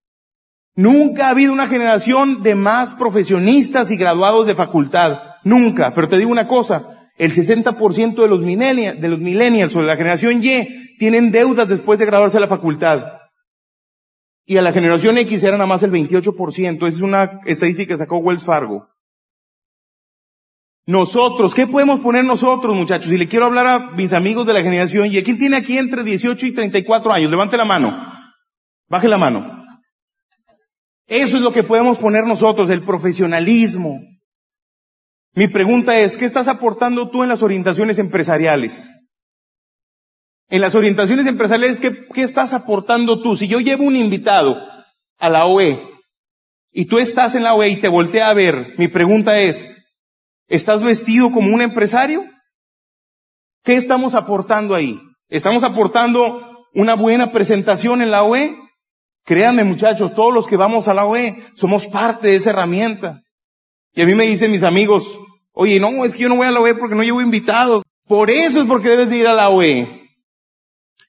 Nunca 0.75 1.27
ha 1.27 1.31
habido 1.31 1.53
una 1.53 1.67
generación 1.67 2.43
de 2.43 2.55
más 2.55 2.95
profesionistas 2.95 3.91
y 3.91 3.99
graduados 3.99 4.47
de 4.47 4.55
facultad. 4.55 5.21
Nunca. 5.45 5.93
Pero 5.93 6.09
te 6.09 6.17
digo 6.17 6.31
una 6.31 6.49
cosa, 6.49 7.11
el 7.19 7.35
60% 7.35 8.23
de 8.23 8.29
los 8.29 8.41
millennials, 8.41 8.99
de 8.99 9.09
los 9.09 9.19
millennials 9.19 9.77
o 9.77 9.81
de 9.83 9.87
la 9.87 9.97
generación 9.97 10.43
Y 10.43 10.97
tienen 10.97 11.31
deudas 11.31 11.69
después 11.69 11.99
de 11.99 12.07
graduarse 12.07 12.39
de 12.39 12.43
la 12.43 12.49
facultad. 12.49 13.18
Y 14.51 14.57
a 14.57 14.63
la 14.63 14.73
generación 14.73 15.19
X 15.19 15.43
era 15.43 15.59
nada 15.59 15.67
más 15.67 15.83
el 15.83 15.93
28%. 15.93 16.77
Esa 16.79 16.89
es 16.89 17.01
una 17.03 17.39
estadística 17.45 17.93
que 17.93 17.99
sacó 17.99 18.17
Wells 18.17 18.47
Fargo. 18.47 18.89
Nosotros, 20.87 21.55
¿qué 21.55 21.67
podemos 21.67 22.01
poner 22.01 22.25
nosotros, 22.25 22.75
muchachos? 22.75 23.13
Y 23.13 23.19
le 23.19 23.29
quiero 23.29 23.45
hablar 23.45 23.67
a 23.67 23.79
mis 23.91 24.15
amigos 24.15 24.47
de 24.47 24.55
la 24.55 24.63
generación 24.63 25.09
Y. 25.13 25.23
¿Quién 25.23 25.37
tiene 25.37 25.59
aquí 25.59 25.77
entre 25.77 26.03
18 26.03 26.47
y 26.47 26.55
34 26.55 27.13
años? 27.13 27.31
Levante 27.31 27.59
la 27.59 27.67
mano. 27.67 28.11
Baje 28.89 29.07
la 29.07 29.19
mano. 29.19 29.67
Eso 31.07 31.37
es 31.37 31.43
lo 31.43 31.53
que 31.53 31.63
podemos 31.63 31.99
poner 31.99 32.25
nosotros, 32.25 32.71
el 32.71 32.83
profesionalismo. 32.83 34.01
Mi 35.35 35.49
pregunta 35.49 36.01
es, 36.01 36.17
¿qué 36.17 36.25
estás 36.25 36.49
aportando 36.49 37.11
tú 37.11 37.23
en 37.23 37.29
las 37.29 37.43
orientaciones 37.43 37.99
empresariales? 37.99 38.98
En 40.51 40.63
las 40.63 40.75
orientaciones 40.75 41.27
empresariales, 41.27 41.81
¿qué, 41.81 42.07
¿qué, 42.07 42.23
estás 42.23 42.55
aportando 42.55 43.21
tú? 43.21 43.37
Si 43.37 43.49
yo 43.49 43.61
llevo 43.61 43.85
un 43.85 43.97
invitado 43.97 44.57
a 45.19 45.29
la 45.29 45.45
OE 45.45 45.83
y 46.73 46.87
tú 46.87 46.99
estás 46.99 47.35
en 47.35 47.43
la 47.43 47.55
OE 47.55 47.69
y 47.69 47.77
te 47.77 47.89
voltea 47.89 48.31
a 48.31 48.35
ver, 48.35 48.75
mi 48.79 48.89
pregunta 48.89 49.39
es, 49.39 49.77
¿estás 50.47 50.83
vestido 50.83 51.31
como 51.31 51.55
un 51.55 51.61
empresario? 51.61 52.25
¿Qué 53.63 53.75
estamos 53.75 54.15
aportando 54.15 54.75
ahí? 54.75 54.99
¿Estamos 55.29 55.65
aportando 55.65 56.67
una 56.73 56.95
buena 56.95 57.31
presentación 57.31 58.01
en 58.01 58.11
la 58.11 58.23
OE? 58.23 58.57
Créanme 59.25 59.65
muchachos, 59.65 60.15
todos 60.15 60.33
los 60.33 60.47
que 60.47 60.57
vamos 60.57 60.89
a 60.89 60.95
la 60.95 61.05
OE 61.05 61.37
somos 61.55 61.87
parte 61.87 62.29
de 62.29 62.37
esa 62.37 62.51
herramienta. 62.51 63.21
Y 63.93 64.01
a 64.01 64.07
mí 64.07 64.15
me 64.15 64.25
dicen 64.25 64.51
mis 64.51 64.63
amigos, 64.63 65.05
oye, 65.53 65.79
no, 65.79 66.07
es 66.07 66.15
que 66.15 66.23
yo 66.23 66.31
no 66.31 66.37
voy 66.37 66.47
a 66.47 66.51
la 66.51 66.61
OE 66.61 66.75
porque 66.75 66.95
no 66.95 67.03
llevo 67.03 67.21
invitados. 67.21 67.83
Por 68.07 68.31
eso 68.31 68.63
es 68.63 68.67
porque 68.67 68.89
debes 68.89 69.11
de 69.11 69.19
ir 69.19 69.27
a 69.27 69.35
la 69.35 69.51
OE. 69.51 69.98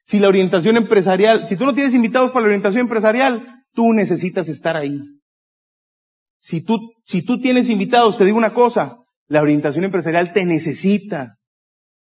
Si 0.10 0.18
la 0.18 0.28
orientación 0.28 0.76
empresarial, 0.76 1.46
si 1.46 1.56
tú 1.56 1.68
no 1.68 1.76
tienes 1.76 1.94
invitados 1.94 2.32
para 2.32 2.42
la 2.42 2.48
orientación 2.48 2.82
empresarial, 2.82 3.64
tú 3.76 3.94
necesitas 3.94 4.50
estar 4.50 4.76
ahí. 4.76 5.00
Si 6.40 6.64
tú, 6.64 6.80
si 7.06 7.22
tú 7.22 7.40
tienes 7.40 7.70
invitados, 7.70 8.18
te 8.18 8.26
digo 8.26 8.36
una 8.36 8.52
cosa, 8.52 8.98
la 9.28 9.40
orientación 9.40 9.84
empresarial 9.84 10.34
te 10.34 10.46
necesita. 10.46 11.36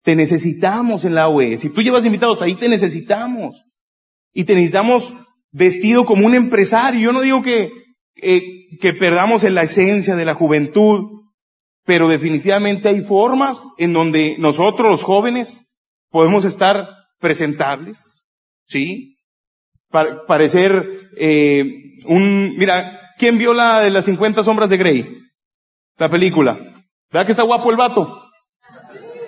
Te 0.02 0.16
necesitamos 0.16 1.06
en 1.06 1.14
la 1.14 1.28
OE. 1.28 1.60
Si 1.60 1.70
tú 1.70 1.84
llevas 1.84 2.04
invitados, 2.04 2.42
ahí 2.42 2.56
te 2.56 2.68
necesitamos. 2.68 3.64
Y 4.34 4.46
te 4.46 4.56
necesitamos 4.56 5.14
vestido 5.52 6.04
como 6.04 6.26
un 6.26 6.34
empresario. 6.34 7.00
Yo 7.00 7.14
no 7.14 7.22
digo 7.22 7.44
que, 7.44 7.72
eh, 8.24 8.76
que 8.82 8.94
perdamos 8.94 9.44
en 9.44 9.54
la 9.54 9.62
esencia 9.62 10.16
de 10.16 10.26
la 10.26 10.34
juventud, 10.34 11.12
pero 11.86 12.08
definitivamente 12.08 12.90
hay 12.90 13.02
formas 13.02 13.62
en 13.78 13.94
donde 13.94 14.36
nosotros 14.40 14.90
los 14.90 15.04
jóvenes 15.04 15.62
podemos 16.10 16.44
estar 16.44 17.03
presentables, 17.24 18.26
¿sí? 18.68 19.16
parecer 20.28 21.10
eh, 21.16 21.64
un, 22.08 22.54
mira, 22.58 23.14
¿quién 23.18 23.38
vio 23.38 23.54
la 23.54 23.80
de 23.80 23.92
las 23.92 24.06
50 24.06 24.44
sombras 24.44 24.70
de 24.70 24.78
Grey? 24.78 25.18
La 25.98 26.10
película. 26.10 26.60
¿Verdad 27.10 27.26
que 27.26 27.32
está 27.32 27.44
guapo 27.44 27.72
el 27.72 27.78
vato? 27.78 28.30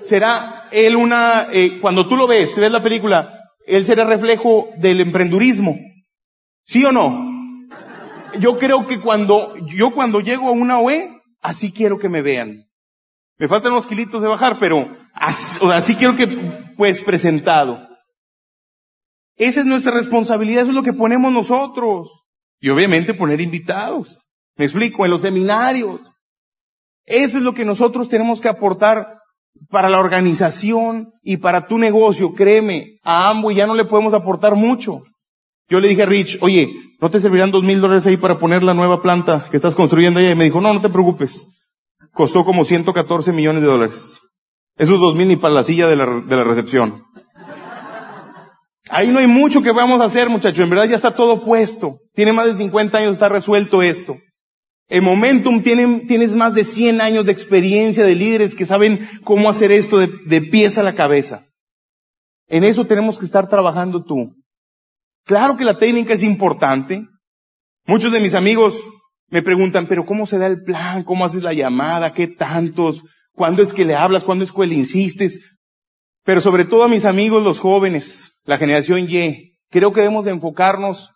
¿Será 0.04 0.68
él 0.72 0.98
una, 0.98 1.48
eh, 1.54 1.80
cuando 1.80 2.06
tú 2.06 2.18
lo 2.18 2.28
ves, 2.28 2.54
ves 2.58 2.72
la 2.72 2.84
película, 2.84 3.40
él 3.66 3.86
será 3.86 4.04
reflejo 4.04 4.68
del 4.78 5.00
emprendurismo? 5.00 5.78
¿Sí 6.66 6.84
o 6.84 6.92
no? 6.92 7.32
Yo 8.40 8.58
creo 8.58 8.86
que 8.88 9.00
cuando, 9.00 9.56
yo 9.68 9.92
cuando 9.92 10.20
llego 10.20 10.50
a 10.50 10.52
una 10.52 10.80
OE, 10.80 11.22
así 11.42 11.72
quiero 11.72 11.98
que 11.98 12.10
me 12.10 12.22
vean. 12.22 12.66
Me 13.38 13.48
faltan 13.48 13.72
unos 13.72 13.88
kilitos 13.88 14.22
de 14.22 14.28
bajar, 14.28 14.58
pero 14.60 14.90
así, 15.16 15.60
así 15.74 15.96
quiero 15.96 16.16
que, 16.16 16.28
pues, 16.78 17.02
presentado. 17.02 17.88
Esa 19.38 19.62
es 19.62 19.66
nuestra 19.66 19.92
responsabilidad, 19.92 20.62
eso 20.62 20.72
es 20.72 20.76
lo 20.76 20.84
que 20.84 20.94
ponemos 20.94 21.32
nosotros. 21.32 22.10
Y 22.60 22.70
obviamente 22.70 23.14
poner 23.14 23.42
invitados. 23.42 24.28
Me 24.56 24.66
explico, 24.66 25.04
en 25.06 25.12
los 25.12 25.22
seminarios. 25.22 26.00
Eso 27.06 27.38
es 27.38 27.44
lo 27.44 27.54
que 27.54 27.66
nosotros 27.66 28.10
tenemos 28.10 28.42
que 28.42 28.48
aportar 28.48 29.20
para 29.70 29.90
la 29.90 30.00
organización 30.00 31.12
y 31.22 31.38
para 31.38 31.68
tu 31.68 31.78
negocio. 31.78 32.34
Créeme, 32.34 33.00
a 33.04 33.30
ambos 33.30 33.54
ya 33.56 33.68
no 33.68 33.76
le 33.76 33.86
podemos 33.86 34.14
aportar 34.14 34.56
mucho. 34.56 35.02
Yo 35.68 35.80
le 35.80 35.88
dije 35.88 36.04
a 36.04 36.06
Rich, 36.06 36.40
oye, 36.42 36.74
¿no 37.02 37.10
te 37.10 37.20
servirán 37.20 37.52
dos 37.52 37.64
mil 37.64 37.82
dólares 37.82 38.06
ahí 38.06 38.18
para 38.18 38.38
poner 38.38 38.64
la 38.64 38.74
nueva 38.74 39.02
planta 39.02 39.46
que 39.50 39.58
estás 39.58 39.76
construyendo 39.76 40.20
ahí? 40.20 40.28
Y 40.28 40.36
me 40.36 40.44
dijo, 40.46 40.62
no, 40.62 40.74
no 40.74 40.82
te 40.82 40.90
preocupes. 40.90 41.48
Costó 42.14 42.46
como 42.46 42.66
114 42.66 43.34
millones 43.34 43.62
de 43.62 43.68
dólares. 43.68 44.20
Esos 44.78 45.00
dos 45.00 45.16
mil 45.16 45.28
ni 45.28 45.36
para 45.36 45.54
la 45.54 45.64
silla 45.64 45.88
de 45.88 45.96
la, 45.96 46.06
de 46.06 46.36
la 46.36 46.44
recepción. 46.44 47.04
Ahí 48.90 49.10
no 49.10 49.20
hay 49.20 49.28
mucho 49.28 49.62
que 49.62 49.72
vamos 49.72 50.00
a 50.02 50.06
hacer, 50.06 50.30
muchachos. 50.30 50.60
En 50.60 50.70
verdad 50.70 50.86
ya 50.86 50.96
está 50.96 51.16
todo 51.16 51.42
puesto. 51.42 51.98
Tiene 52.14 52.34
más 52.34 52.46
de 52.46 52.56
50 52.56 52.98
años, 52.98 53.14
está 53.14 53.30
resuelto 53.30 53.82
esto. 53.82 54.18
En 54.88 55.04
Momentum 55.04 55.64
tiene, 55.64 56.02
tienes 56.02 56.34
más 56.34 56.54
de 56.54 56.64
100 56.64 57.02
años 57.02 57.26
de 57.26 57.32
experiencia 57.32 58.04
de 58.06 58.14
líderes 58.14 58.54
que 58.54 58.66
saben 58.66 59.08
cómo 59.24 59.50
hacer 59.50 59.72
esto 59.72 59.98
de, 59.98 60.12
de 60.26 60.42
pies 60.42 60.78
a 60.78 60.84
la 60.84 60.94
cabeza. 60.94 61.48
En 62.48 62.64
eso 62.64 62.86
tenemos 62.86 63.18
que 63.18 63.26
estar 63.26 63.50
trabajando 63.50 64.04
tú. 64.04 64.36
Claro 65.26 65.58
que 65.58 65.66
la 65.66 65.80
técnica 65.80 66.14
es 66.14 66.22
importante. 66.22 67.08
Muchos 67.88 68.12
de 68.12 68.20
mis 68.20 68.36
amigos 68.36 68.80
me 69.30 69.42
preguntan, 69.42 69.88
pero 69.88 70.06
¿cómo 70.06 70.28
se 70.28 70.38
da 70.38 70.46
el 70.46 70.64
plan? 70.64 71.04
¿Cómo 71.04 71.26
haces 71.26 71.42
la 71.42 71.54
llamada? 71.54 72.14
¿Qué 72.14 72.28
tantos? 72.28 73.04
¿Cuándo 73.36 73.62
es 73.62 73.74
que 73.74 73.86
le 73.86 73.96
hablas? 73.96 74.24
¿Cuándo 74.24 74.44
es 74.44 74.52
que 74.52 74.66
le 74.66 74.76
insistes? 74.76 75.58
Pero 76.24 76.42
sobre 76.42 76.66
todo 76.66 76.84
a 76.84 76.88
mis 76.88 77.06
amigos 77.06 77.44
los 77.44 77.60
jóvenes, 77.60 78.34
la 78.46 78.58
generación 78.58 79.08
Y, 79.10 79.58
creo 79.70 79.92
que 79.92 80.02
debemos 80.02 80.26
de 80.26 80.32
enfocarnos 80.32 81.12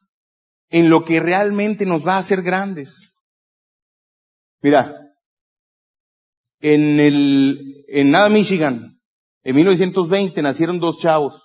en 0.69 0.89
lo 0.89 1.03
que 1.03 1.19
realmente 1.19 1.85
nos 1.85 2.05
va 2.05 2.15
a 2.15 2.19
hacer 2.19 2.43
grandes. 2.43 3.15
Mira, 4.61 4.95
en 6.59 6.99
el, 6.99 7.85
en 7.87 8.11
Nada, 8.11 8.29
Michigan, 8.29 8.99
en 9.43 9.55
1920 9.55 10.41
nacieron 10.41 10.79
dos 10.79 10.99
chavos. 10.99 11.41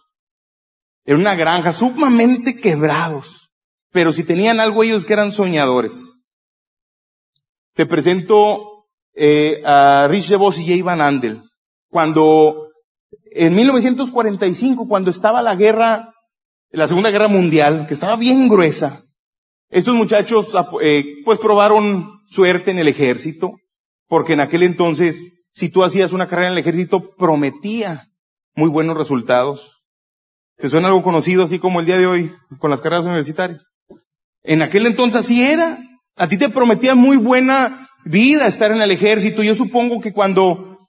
En 1.04 1.16
una 1.16 1.36
granja, 1.36 1.72
sumamente 1.72 2.56
quebrados. 2.60 3.52
Pero 3.92 4.12
si 4.12 4.24
tenían 4.24 4.58
algo 4.58 4.82
ellos 4.82 5.04
que 5.04 5.12
eran 5.12 5.30
soñadores. 5.30 6.16
Te 7.74 7.86
presento 7.86 8.73
eh, 9.14 9.62
a 9.64 10.06
Rich 10.08 10.28
DeVos 10.28 10.58
y 10.58 10.66
Jay 10.66 10.82
Van 10.82 11.00
Andel. 11.00 11.42
Cuando, 11.88 12.68
en 13.32 13.54
1945, 13.54 14.88
cuando 14.88 15.10
estaba 15.10 15.42
la 15.42 15.54
guerra, 15.54 16.12
la 16.70 16.88
Segunda 16.88 17.10
Guerra 17.10 17.28
Mundial, 17.28 17.86
que 17.86 17.94
estaba 17.94 18.16
bien 18.16 18.48
gruesa, 18.48 19.04
estos 19.70 19.94
muchachos 19.94 20.48
eh, 20.80 21.04
pues 21.24 21.38
probaron 21.38 22.20
suerte 22.28 22.70
en 22.70 22.78
el 22.78 22.88
ejército, 22.88 23.52
porque 24.08 24.34
en 24.34 24.40
aquel 24.40 24.62
entonces, 24.62 25.44
si 25.52 25.68
tú 25.68 25.84
hacías 25.84 26.12
una 26.12 26.26
carrera 26.26 26.48
en 26.48 26.52
el 26.54 26.58
ejército, 26.58 27.14
prometía 27.16 28.08
muy 28.54 28.68
buenos 28.68 28.96
resultados. 28.96 29.80
¿Te 30.56 30.70
suena 30.70 30.88
algo 30.88 31.02
conocido 31.02 31.44
así 31.44 31.58
como 31.58 31.80
el 31.80 31.86
día 31.86 31.98
de 31.98 32.06
hoy 32.06 32.32
con 32.60 32.70
las 32.70 32.80
carreras 32.80 33.04
universitarias? 33.04 33.72
En 34.42 34.62
aquel 34.62 34.86
entonces 34.86 35.20
así 35.20 35.42
era. 35.42 35.78
A 36.16 36.28
ti 36.28 36.38
te 36.38 36.48
prometía 36.48 36.94
muy 36.94 37.16
buena 37.16 37.88
vida 38.04 38.46
estar 38.46 38.70
en 38.70 38.82
el 38.82 38.90
ejército. 38.90 39.42
Yo 39.42 39.54
supongo 39.54 40.00
que 40.00 40.12
cuando, 40.12 40.88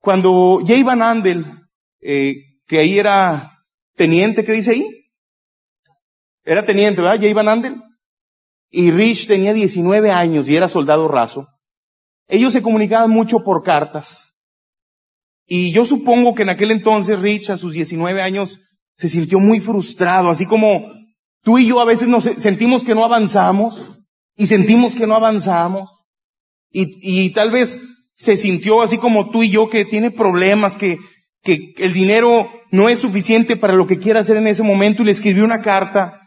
cuando 0.00 0.60
Jay 0.66 0.82
Van 0.82 1.02
Andel, 1.02 1.44
eh, 2.00 2.36
que 2.66 2.78
ahí 2.78 2.98
era 2.98 3.64
teniente, 3.96 4.44
¿qué 4.44 4.52
dice 4.52 4.72
ahí? 4.72 4.86
Era 6.44 6.64
teniente, 6.64 7.00
¿verdad? 7.00 7.20
Jay 7.20 7.32
Van 7.32 7.48
Andel. 7.48 7.82
Y 8.70 8.90
Rich 8.90 9.26
tenía 9.26 9.52
19 9.52 10.10
años 10.10 10.48
y 10.48 10.56
era 10.56 10.68
soldado 10.68 11.08
raso. 11.08 11.46
Ellos 12.26 12.52
se 12.52 12.62
comunicaban 12.62 13.10
mucho 13.10 13.40
por 13.40 13.62
cartas. 13.62 14.34
Y 15.46 15.72
yo 15.72 15.84
supongo 15.84 16.34
que 16.34 16.42
en 16.42 16.48
aquel 16.48 16.70
entonces 16.70 17.18
Rich 17.18 17.50
a 17.50 17.56
sus 17.56 17.72
19 17.72 18.22
años 18.22 18.60
se 18.96 19.08
sintió 19.08 19.38
muy 19.40 19.60
frustrado, 19.60 20.30
así 20.30 20.46
como 20.46 20.90
tú 21.42 21.58
y 21.58 21.66
yo 21.66 21.80
a 21.80 21.84
veces 21.84 22.08
nos 22.08 22.24
sentimos 22.24 22.84
que 22.84 22.94
no 22.94 23.04
avanzamos 23.04 23.98
y 24.36 24.46
sentimos 24.46 24.94
que 24.94 25.06
no 25.06 25.14
avanzamos 25.14 26.03
y, 26.74 26.98
y 27.00 27.30
tal 27.30 27.52
vez 27.52 27.78
se 28.14 28.36
sintió 28.36 28.82
así 28.82 28.98
como 28.98 29.30
tú 29.30 29.42
y 29.42 29.50
yo 29.50 29.70
que 29.70 29.84
tiene 29.84 30.10
problemas, 30.10 30.76
que, 30.76 30.98
que 31.42 31.72
el 31.78 31.92
dinero 31.92 32.50
no 32.70 32.88
es 32.88 32.98
suficiente 32.98 33.56
para 33.56 33.74
lo 33.74 33.86
que 33.86 33.98
quiere 33.98 34.18
hacer 34.18 34.36
en 34.36 34.48
ese 34.48 34.64
momento 34.64 35.02
y 35.02 35.06
le 35.06 35.12
escribió 35.12 35.44
una 35.44 35.62
carta. 35.62 36.20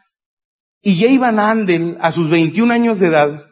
Y 0.82 0.98
Jay 0.98 1.18
Van 1.18 1.40
Andel 1.40 1.98
a 2.00 2.12
sus 2.12 2.30
21 2.30 2.74
años 2.74 3.00
de 3.00 3.08
edad 3.08 3.46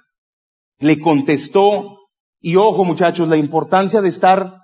le 0.79 0.99
contestó 0.99 1.97
y 2.39 2.55
ojo 2.55 2.85
muchachos, 2.85 3.27
la 3.27 3.37
importancia 3.37 4.01
de 4.01 4.09
estar 4.09 4.61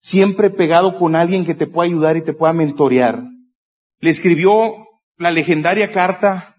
siempre 0.00 0.50
pegado 0.50 0.96
con 0.96 1.16
alguien 1.16 1.44
que 1.44 1.54
te 1.54 1.66
pueda 1.66 1.88
ayudar 1.88 2.16
y 2.16 2.24
te 2.24 2.32
pueda 2.32 2.52
mentorear. 2.52 3.24
Le 4.00 4.10
escribió 4.10 4.86
la 5.16 5.30
legendaria 5.30 5.90
carta 5.90 6.56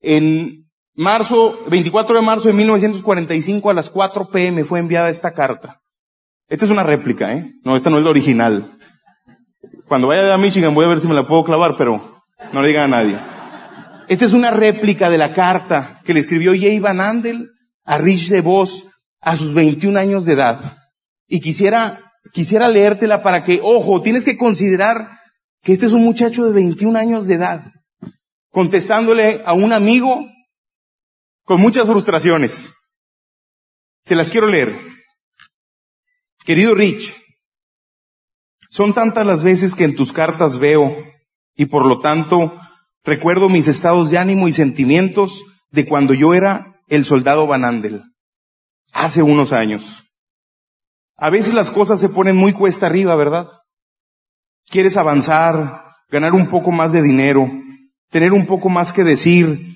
en 0.00 0.65
marzo, 0.96 1.58
24 1.68 2.16
de 2.16 2.22
marzo 2.22 2.48
de 2.48 2.54
1945 2.54 3.70
a 3.70 3.74
las 3.74 3.90
4 3.90 4.30
pm 4.30 4.64
fue 4.64 4.80
enviada 4.80 5.10
esta 5.10 5.32
carta. 5.32 5.80
Esta 6.48 6.64
es 6.64 6.70
una 6.70 6.82
réplica, 6.82 7.34
¿eh? 7.34 7.52
No, 7.64 7.76
esta 7.76 7.90
no 7.90 7.98
es 7.98 8.04
la 8.04 8.10
original. 8.10 8.76
Cuando 9.86 10.08
vaya 10.08 10.32
a 10.32 10.38
Michigan 10.38 10.74
voy 10.74 10.84
a 10.84 10.88
ver 10.88 11.00
si 11.00 11.06
me 11.06 11.14
la 11.14 11.26
puedo 11.26 11.44
clavar, 11.44 11.76
pero 11.76 12.16
no 12.52 12.62
le 12.62 12.68
diga 12.68 12.84
a 12.84 12.88
nadie. 12.88 13.18
Esta 14.08 14.24
es 14.24 14.32
una 14.32 14.50
réplica 14.50 15.10
de 15.10 15.18
la 15.18 15.32
carta 15.32 15.98
que 16.04 16.14
le 16.14 16.20
escribió 16.20 16.52
Jay 16.52 16.78
Van 16.78 17.00
Andel 17.00 17.50
a 17.84 17.98
Rich 17.98 18.28
DeVos 18.28 18.84
a 19.20 19.36
sus 19.36 19.54
21 19.54 19.98
años 19.98 20.24
de 20.24 20.34
edad. 20.34 20.78
Y 21.26 21.40
quisiera, 21.40 21.98
quisiera 22.32 22.68
leértela 22.68 23.22
para 23.22 23.42
que, 23.42 23.60
ojo, 23.62 24.02
tienes 24.02 24.24
que 24.24 24.36
considerar 24.36 25.08
que 25.62 25.72
este 25.72 25.86
es 25.86 25.92
un 25.92 26.04
muchacho 26.04 26.44
de 26.44 26.52
21 26.52 26.96
años 26.98 27.26
de 27.26 27.34
edad. 27.34 27.72
contestándole 28.56 29.42
a 29.44 29.52
un 29.52 29.74
amigo 29.74 30.26
con 31.46 31.60
muchas 31.60 31.86
frustraciones. 31.86 32.74
Se 34.04 34.16
las 34.16 34.30
quiero 34.30 34.48
leer. 34.48 34.76
Querido 36.44 36.74
Rich, 36.74 37.14
son 38.68 38.92
tantas 38.92 39.24
las 39.24 39.42
veces 39.42 39.74
que 39.74 39.84
en 39.84 39.96
tus 39.96 40.12
cartas 40.12 40.58
veo 40.58 40.94
y 41.54 41.66
por 41.66 41.86
lo 41.86 42.00
tanto 42.00 42.60
recuerdo 43.04 43.48
mis 43.48 43.68
estados 43.68 44.10
de 44.10 44.18
ánimo 44.18 44.48
y 44.48 44.52
sentimientos 44.52 45.44
de 45.70 45.86
cuando 45.86 46.14
yo 46.14 46.34
era 46.34 46.82
el 46.88 47.04
soldado 47.04 47.46
Van 47.46 47.64
Andel, 47.64 48.02
hace 48.92 49.22
unos 49.22 49.52
años. 49.52 50.04
A 51.16 51.30
veces 51.30 51.54
las 51.54 51.70
cosas 51.70 52.00
se 52.00 52.08
ponen 52.08 52.36
muy 52.36 52.52
cuesta 52.52 52.86
arriba, 52.86 53.14
¿verdad? 53.14 53.48
Quieres 54.66 54.96
avanzar, 54.96 55.94
ganar 56.08 56.34
un 56.34 56.48
poco 56.48 56.72
más 56.72 56.92
de 56.92 57.02
dinero, 57.02 57.48
tener 58.10 58.32
un 58.32 58.46
poco 58.46 58.68
más 58.68 58.92
que 58.92 59.04
decir, 59.04 59.75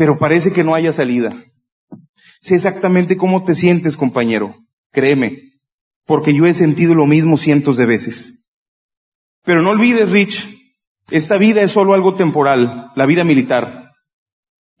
pero 0.00 0.16
parece 0.16 0.50
que 0.50 0.64
no 0.64 0.74
haya 0.74 0.94
salida. 0.94 1.36
Sé 2.40 2.54
exactamente 2.54 3.18
cómo 3.18 3.44
te 3.44 3.54
sientes, 3.54 3.98
compañero. 3.98 4.56
Créeme, 4.92 5.42
porque 6.06 6.32
yo 6.32 6.46
he 6.46 6.54
sentido 6.54 6.94
lo 6.94 7.04
mismo 7.04 7.36
cientos 7.36 7.76
de 7.76 7.84
veces. 7.84 8.46
Pero 9.44 9.60
no 9.60 9.68
olvides, 9.68 10.10
Rich, 10.10 10.48
esta 11.10 11.36
vida 11.36 11.60
es 11.60 11.72
solo 11.72 11.92
algo 11.92 12.14
temporal, 12.14 12.90
la 12.96 13.04
vida 13.04 13.24
militar. 13.24 13.92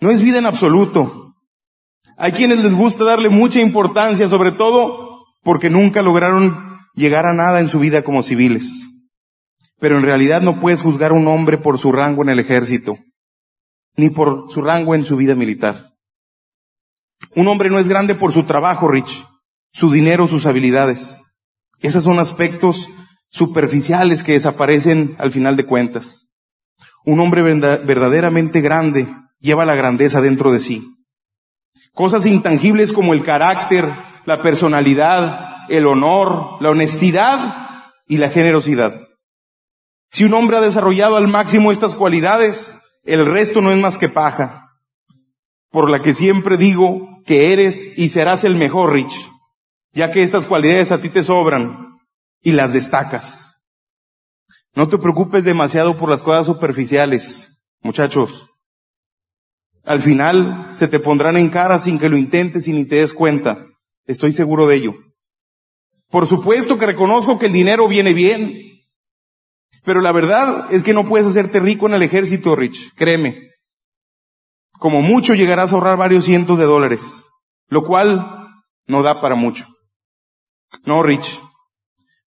No 0.00 0.10
es 0.10 0.22
vida 0.22 0.38
en 0.38 0.46
absoluto. 0.46 1.34
Hay 2.16 2.32
quienes 2.32 2.60
les 2.60 2.74
gusta 2.74 3.04
darle 3.04 3.28
mucha 3.28 3.60
importancia, 3.60 4.26
sobre 4.26 4.52
todo 4.52 5.26
porque 5.42 5.68
nunca 5.68 6.00
lograron 6.00 6.78
llegar 6.94 7.26
a 7.26 7.34
nada 7.34 7.60
en 7.60 7.68
su 7.68 7.78
vida 7.78 8.00
como 8.00 8.22
civiles. 8.22 8.88
Pero 9.78 9.98
en 9.98 10.02
realidad 10.02 10.40
no 10.40 10.60
puedes 10.60 10.80
juzgar 10.80 11.10
a 11.10 11.14
un 11.14 11.28
hombre 11.28 11.58
por 11.58 11.76
su 11.76 11.92
rango 11.92 12.22
en 12.22 12.30
el 12.30 12.38
ejército, 12.38 12.96
ni 13.96 14.10
por 14.10 14.50
su 14.50 14.62
rango 14.62 14.94
en 14.94 15.04
su 15.04 15.16
vida 15.16 15.34
militar. 15.34 15.94
Un 17.34 17.48
hombre 17.48 17.70
no 17.70 17.78
es 17.78 17.88
grande 17.88 18.14
por 18.14 18.32
su 18.32 18.44
trabajo, 18.44 18.88
Rich, 18.88 19.26
su 19.72 19.90
dinero, 19.90 20.26
sus 20.26 20.46
habilidades. 20.46 21.22
Esos 21.80 22.04
son 22.04 22.18
aspectos 22.18 22.88
superficiales 23.28 24.22
que 24.22 24.32
desaparecen 24.32 25.16
al 25.18 25.30
final 25.30 25.56
de 25.56 25.66
cuentas. 25.66 26.28
Un 27.04 27.20
hombre 27.20 27.42
verdaderamente 27.42 28.60
grande 28.60 29.08
lleva 29.38 29.64
la 29.64 29.74
grandeza 29.74 30.20
dentro 30.20 30.52
de 30.52 30.60
sí. 30.60 30.96
Cosas 31.94 32.26
intangibles 32.26 32.92
como 32.92 33.14
el 33.14 33.22
carácter, 33.22 33.90
la 34.26 34.42
personalidad, 34.42 35.66
el 35.68 35.86
honor, 35.86 36.60
la 36.60 36.70
honestidad 36.70 37.92
y 38.06 38.18
la 38.18 38.28
generosidad. 38.28 39.00
Si 40.10 40.24
un 40.24 40.34
hombre 40.34 40.56
ha 40.56 40.60
desarrollado 40.60 41.16
al 41.16 41.28
máximo 41.28 41.70
estas 41.70 41.94
cualidades, 41.94 42.76
el 43.10 43.26
resto 43.26 43.60
no 43.60 43.72
es 43.72 43.78
más 43.78 43.98
que 43.98 44.08
paja. 44.08 44.78
Por 45.70 45.90
la 45.90 46.02
que 46.02 46.14
siempre 46.14 46.56
digo 46.56 47.20
que 47.24 47.52
eres 47.52 47.96
y 47.96 48.08
serás 48.08 48.44
el 48.44 48.56
mejor, 48.56 48.92
Rich, 48.92 49.30
ya 49.92 50.10
que 50.10 50.22
estas 50.22 50.46
cualidades 50.46 50.92
a 50.92 51.00
ti 51.00 51.08
te 51.08 51.22
sobran 51.22 51.98
y 52.40 52.52
las 52.52 52.72
destacas. 52.72 53.60
No 54.74 54.88
te 54.88 54.98
preocupes 54.98 55.44
demasiado 55.44 55.96
por 55.96 56.08
las 56.08 56.22
cosas 56.22 56.46
superficiales, 56.46 57.60
muchachos. 57.82 58.48
Al 59.84 60.00
final 60.00 60.70
se 60.72 60.88
te 60.88 61.00
pondrán 61.00 61.36
en 61.36 61.48
cara 61.48 61.78
sin 61.78 61.98
que 61.98 62.08
lo 62.08 62.16
intentes 62.16 62.68
y 62.68 62.72
ni 62.72 62.84
te 62.84 62.96
des 62.96 63.14
cuenta. 63.14 63.66
Estoy 64.06 64.32
seguro 64.32 64.66
de 64.66 64.76
ello. 64.76 64.94
Por 66.08 66.26
supuesto 66.26 66.78
que 66.78 66.86
reconozco 66.86 67.38
que 67.38 67.46
el 67.46 67.52
dinero 67.52 67.88
viene 67.88 68.12
bien, 68.12 68.69
pero 69.84 70.00
la 70.00 70.12
verdad 70.12 70.72
es 70.72 70.84
que 70.84 70.94
no 70.94 71.06
puedes 71.06 71.26
hacerte 71.26 71.60
rico 71.60 71.86
en 71.86 71.94
el 71.94 72.02
ejército, 72.02 72.54
Rich, 72.54 72.94
créeme. 72.94 73.50
Como 74.72 75.02
mucho 75.02 75.34
llegarás 75.34 75.72
a 75.72 75.76
ahorrar 75.76 75.96
varios 75.96 76.24
cientos 76.24 76.58
de 76.58 76.64
dólares, 76.64 77.28
lo 77.68 77.84
cual 77.84 78.48
no 78.86 79.02
da 79.02 79.20
para 79.20 79.34
mucho. 79.34 79.66
No, 80.84 81.02
Rich, 81.02 81.40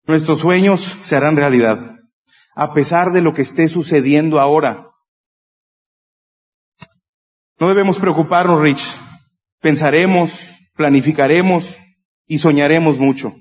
nuestros 0.06 0.40
sueños 0.40 0.98
se 1.02 1.16
harán 1.16 1.36
realidad, 1.36 1.96
a 2.54 2.72
pesar 2.72 3.12
de 3.12 3.22
lo 3.22 3.34
que 3.34 3.42
esté 3.42 3.68
sucediendo 3.68 4.40
ahora. 4.40 4.90
No 7.58 7.68
debemos 7.68 7.98
preocuparnos, 7.98 8.60
Rich. 8.60 8.84
Pensaremos, 9.60 10.32
planificaremos 10.74 11.76
y 12.26 12.38
soñaremos 12.38 12.98
mucho. 12.98 13.34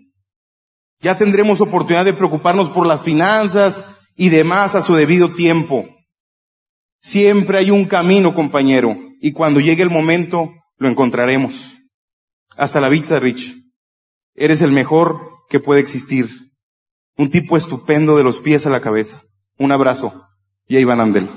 Ya 0.99 1.17
tendremos 1.17 1.59
oportunidad 1.59 2.05
de 2.05 2.13
preocuparnos 2.13 2.69
por 2.69 2.85
las 2.85 3.03
finanzas 3.03 4.02
y 4.15 4.29
demás 4.29 4.75
a 4.75 4.81
su 4.81 4.95
debido 4.95 5.33
tiempo. 5.33 5.85
Siempre 6.99 7.57
hay 7.57 7.71
un 7.71 7.85
camino, 7.85 8.33
compañero, 8.33 8.97
y 9.19 9.31
cuando 9.31 9.59
llegue 9.59 9.83
el 9.83 9.89
momento, 9.89 10.51
lo 10.77 10.89
encontraremos. 10.89 11.77
Hasta 12.57 12.79
la 12.79 12.89
vista, 12.89 13.19
Rich. 13.19 13.55
Eres 14.35 14.61
el 14.61 14.71
mejor 14.71 15.19
que 15.49 15.59
puede 15.59 15.81
existir. 15.81 16.29
Un 17.17 17.29
tipo 17.29 17.57
estupendo 17.57 18.17
de 18.17 18.23
los 18.23 18.39
pies 18.39 18.65
a 18.65 18.69
la 18.69 18.81
cabeza. 18.81 19.21
Un 19.57 19.71
abrazo. 19.71 20.27
Y 20.67 20.77
ahí 20.77 20.83
van 20.83 20.99
Andel. 20.99 21.29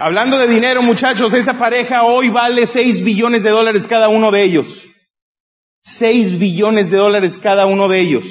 Hablando 0.00 0.38
de 0.38 0.46
dinero, 0.46 0.80
muchachos, 0.80 1.34
esa 1.34 1.58
pareja 1.58 2.04
hoy 2.04 2.28
vale 2.28 2.68
6 2.68 3.02
billones 3.02 3.42
de 3.42 3.50
dólares 3.50 3.88
cada 3.88 4.08
uno 4.08 4.30
de 4.30 4.44
ellos. 4.44 4.86
6 5.82 6.38
billones 6.38 6.92
de 6.92 6.98
dólares 6.98 7.40
cada 7.42 7.66
uno 7.66 7.88
de 7.88 7.98
ellos. 7.98 8.24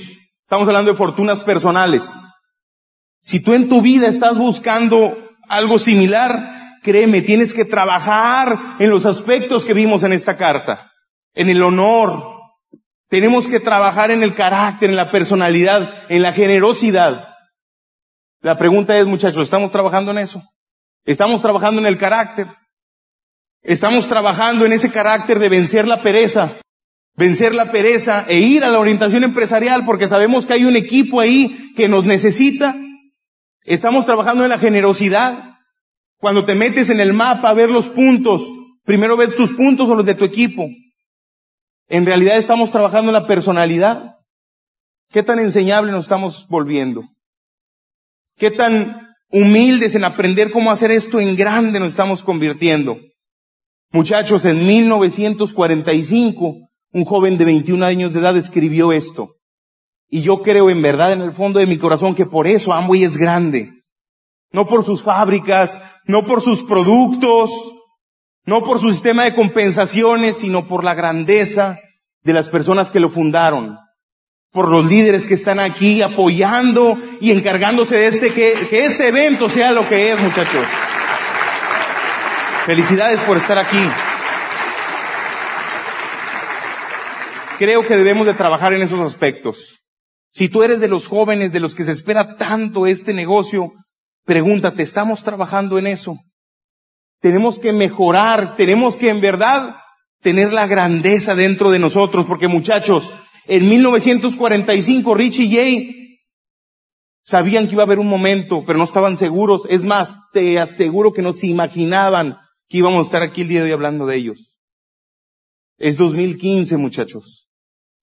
Estamos 0.43 0.65
hablando 0.69 0.91
de 0.91 0.97
fortunas 0.97 1.41
personales. 1.41 2.09
Si 3.19 3.43
tú 3.43 3.53
en 3.53 3.67
tu 3.67 3.81
vida 3.81 4.07
estás 4.07 4.37
buscando 4.37 5.17
algo 5.49 5.77
similar, 5.77 6.79
créeme, 6.83 7.21
tienes 7.21 7.53
que 7.53 7.65
trabajar 7.65 8.57
en 8.79 8.89
los 8.89 9.05
aspectos 9.05 9.65
que 9.65 9.73
vimos 9.73 10.03
en 10.03 10.13
esta 10.13 10.37
carta. 10.37 10.93
En 11.33 11.49
el 11.49 11.61
honor. 11.61 12.33
Tenemos 13.09 13.49
que 13.49 13.59
trabajar 13.59 14.09
en 14.11 14.23
el 14.23 14.33
carácter, 14.33 14.89
en 14.89 14.95
la 14.95 15.11
personalidad, 15.11 16.05
en 16.07 16.21
la 16.21 16.31
generosidad. 16.31 17.27
La 18.39 18.57
pregunta 18.57 18.97
es, 18.97 19.05
muchachos, 19.05 19.43
¿estamos 19.43 19.69
trabajando 19.69 20.11
en 20.11 20.19
eso? 20.19 20.41
Estamos 21.07 21.41
trabajando 21.41 21.79
en 21.79 21.87
el 21.87 21.97
carácter. 21.97 22.47
Estamos 23.61 24.09
trabajando 24.09 24.65
en 24.65 24.73
ese 24.73 24.91
carácter 24.91 25.39
de 25.39 25.47
vencer 25.47 25.87
la 25.87 26.03
pereza. 26.03 26.57
Vencer 27.15 27.55
la 27.55 27.71
pereza 27.71 28.25
e 28.27 28.39
ir 28.39 28.65
a 28.65 28.69
la 28.69 28.77
orientación 28.77 29.23
empresarial 29.23 29.85
porque 29.85 30.09
sabemos 30.09 30.45
que 30.45 30.53
hay 30.53 30.65
un 30.65 30.75
equipo 30.75 31.21
ahí 31.21 31.71
que 31.77 31.87
nos 31.87 32.05
necesita. 32.05 32.75
Estamos 33.63 34.05
trabajando 34.05 34.43
en 34.43 34.49
la 34.49 34.59
generosidad. 34.59 35.59
Cuando 36.17 36.43
te 36.43 36.55
metes 36.55 36.89
en 36.89 36.99
el 36.99 37.13
mapa 37.13 37.49
a 37.49 37.53
ver 37.53 37.69
los 37.69 37.87
puntos, 37.87 38.45
primero 38.83 39.15
ves 39.15 39.33
tus 39.33 39.53
puntos 39.53 39.89
o 39.89 39.95
los 39.95 40.05
de 40.05 40.15
tu 40.15 40.25
equipo. 40.25 40.67
En 41.87 42.05
realidad 42.05 42.35
estamos 42.35 42.69
trabajando 42.69 43.11
en 43.11 43.13
la 43.13 43.27
personalidad. 43.27 44.17
¿Qué 45.09 45.23
tan 45.23 45.39
enseñable 45.39 45.93
nos 45.93 46.03
estamos 46.03 46.49
volviendo? 46.49 47.05
¿Qué 48.35 48.51
tan 48.51 49.06
humildes 49.29 49.95
en 49.95 50.03
aprender 50.03 50.51
cómo 50.51 50.71
hacer 50.71 50.91
esto 50.91 51.19
en 51.19 51.35
grande 51.35 51.79
nos 51.79 51.89
estamos 51.89 52.23
convirtiendo. 52.23 52.99
Muchachos, 53.91 54.45
en 54.45 54.65
1945, 54.65 56.55
un 56.93 57.05
joven 57.05 57.37
de 57.37 57.45
21 57.45 57.85
años 57.85 58.13
de 58.13 58.19
edad 58.19 58.37
escribió 58.37 58.91
esto. 58.91 59.35
Y 60.09 60.21
yo 60.21 60.41
creo 60.41 60.69
en 60.69 60.81
verdad 60.81 61.13
en 61.13 61.21
el 61.21 61.31
fondo 61.31 61.59
de 61.59 61.65
mi 61.65 61.77
corazón 61.77 62.15
que 62.15 62.25
por 62.25 62.47
eso 62.47 62.73
Amway 62.73 63.03
es 63.03 63.17
grande. 63.17 63.73
No 64.51 64.65
por 64.65 64.83
sus 64.83 65.03
fábricas, 65.03 65.81
no 66.05 66.25
por 66.25 66.41
sus 66.41 66.63
productos, 66.63 67.51
no 68.45 68.63
por 68.63 68.79
su 68.79 68.89
sistema 68.91 69.25
de 69.25 69.35
compensaciones, 69.35 70.37
sino 70.37 70.67
por 70.67 70.83
la 70.85 70.95
grandeza 70.95 71.79
de 72.23 72.33
las 72.33 72.47
personas 72.47 72.89
que 72.89 73.01
lo 73.01 73.09
fundaron 73.09 73.77
por 74.51 74.69
los 74.69 74.85
líderes 74.85 75.25
que 75.25 75.35
están 75.35 75.59
aquí 75.59 76.01
apoyando 76.01 76.97
y 77.21 77.31
encargándose 77.31 77.97
de 77.97 78.07
este, 78.07 78.33
que, 78.33 78.53
que 78.69 78.85
este 78.85 79.07
evento 79.07 79.49
sea 79.49 79.71
lo 79.71 79.87
que 79.87 80.11
es, 80.11 80.19
muchachos. 80.19 80.65
Felicidades 82.65 83.19
por 83.21 83.37
estar 83.37 83.57
aquí. 83.57 83.89
Creo 87.57 87.85
que 87.85 87.97
debemos 87.97 88.27
de 88.27 88.33
trabajar 88.33 88.73
en 88.73 88.81
esos 88.81 88.99
aspectos. 88.99 89.79
Si 90.31 90.49
tú 90.49 90.61
eres 90.61 90.79
de 90.79 90.87
los 90.87 91.07
jóvenes 91.07 91.51
de 91.51 91.59
los 91.59 91.73
que 91.73 91.83
se 91.83 91.91
espera 91.91 92.35
tanto 92.35 92.85
este 92.85 93.13
negocio, 93.13 93.73
pregúntate, 94.25 94.83
¿estamos 94.83 95.23
trabajando 95.23 95.79
en 95.79 95.87
eso? 95.87 96.17
Tenemos 97.19 97.57
que 97.57 97.73
mejorar, 97.73 98.55
tenemos 98.55 98.97
que 98.97 99.09
en 99.09 99.19
verdad 99.19 99.75
tener 100.21 100.53
la 100.53 100.67
grandeza 100.67 101.33
dentro 101.33 101.71
de 101.71 101.79
nosotros, 101.79 102.27
porque 102.27 102.47
muchachos, 102.47 103.13
en 103.47 103.69
1945 103.69 105.15
Richie 105.15 105.45
y 105.45 105.55
Jay 105.55 106.19
sabían 107.23 107.67
que 107.67 107.73
iba 107.73 107.83
a 107.83 107.85
haber 107.85 107.99
un 107.99 108.07
momento, 108.07 108.63
pero 108.65 108.77
no 108.77 108.85
estaban 108.85 109.17
seguros. 109.17 109.63
Es 109.69 109.83
más, 109.83 110.13
te 110.33 110.59
aseguro 110.59 111.13
que 111.13 111.21
no 111.21 111.33
se 111.33 111.47
imaginaban 111.47 112.37
que 112.67 112.77
íbamos 112.77 112.99
a 112.99 113.07
estar 113.07 113.21
aquí 113.21 113.41
el 113.41 113.47
día 113.47 113.59
de 113.59 113.65
hoy 113.65 113.71
hablando 113.71 114.05
de 114.05 114.17
ellos. 114.17 114.59
Es 115.77 115.97
2015, 115.97 116.77
muchachos. 116.77 117.49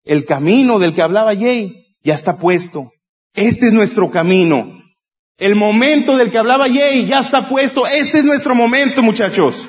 El 0.04 0.24
camino 0.24 0.78
del 0.78 0.94
que 0.94 1.02
hablaba 1.02 1.36
Jay 1.36 1.94
ya 2.02 2.14
está 2.14 2.36
puesto. 2.38 2.90
Este 3.34 3.68
es 3.68 3.72
nuestro 3.72 4.10
camino. 4.10 4.82
El 5.36 5.54
momento 5.54 6.16
del 6.16 6.30
que 6.30 6.38
hablaba 6.38 6.66
Jay 6.66 7.06
ya 7.06 7.20
está 7.20 7.48
puesto. 7.48 7.86
Este 7.86 8.18
es 8.18 8.24
nuestro 8.24 8.54
momento, 8.54 9.02
muchachos. 9.02 9.68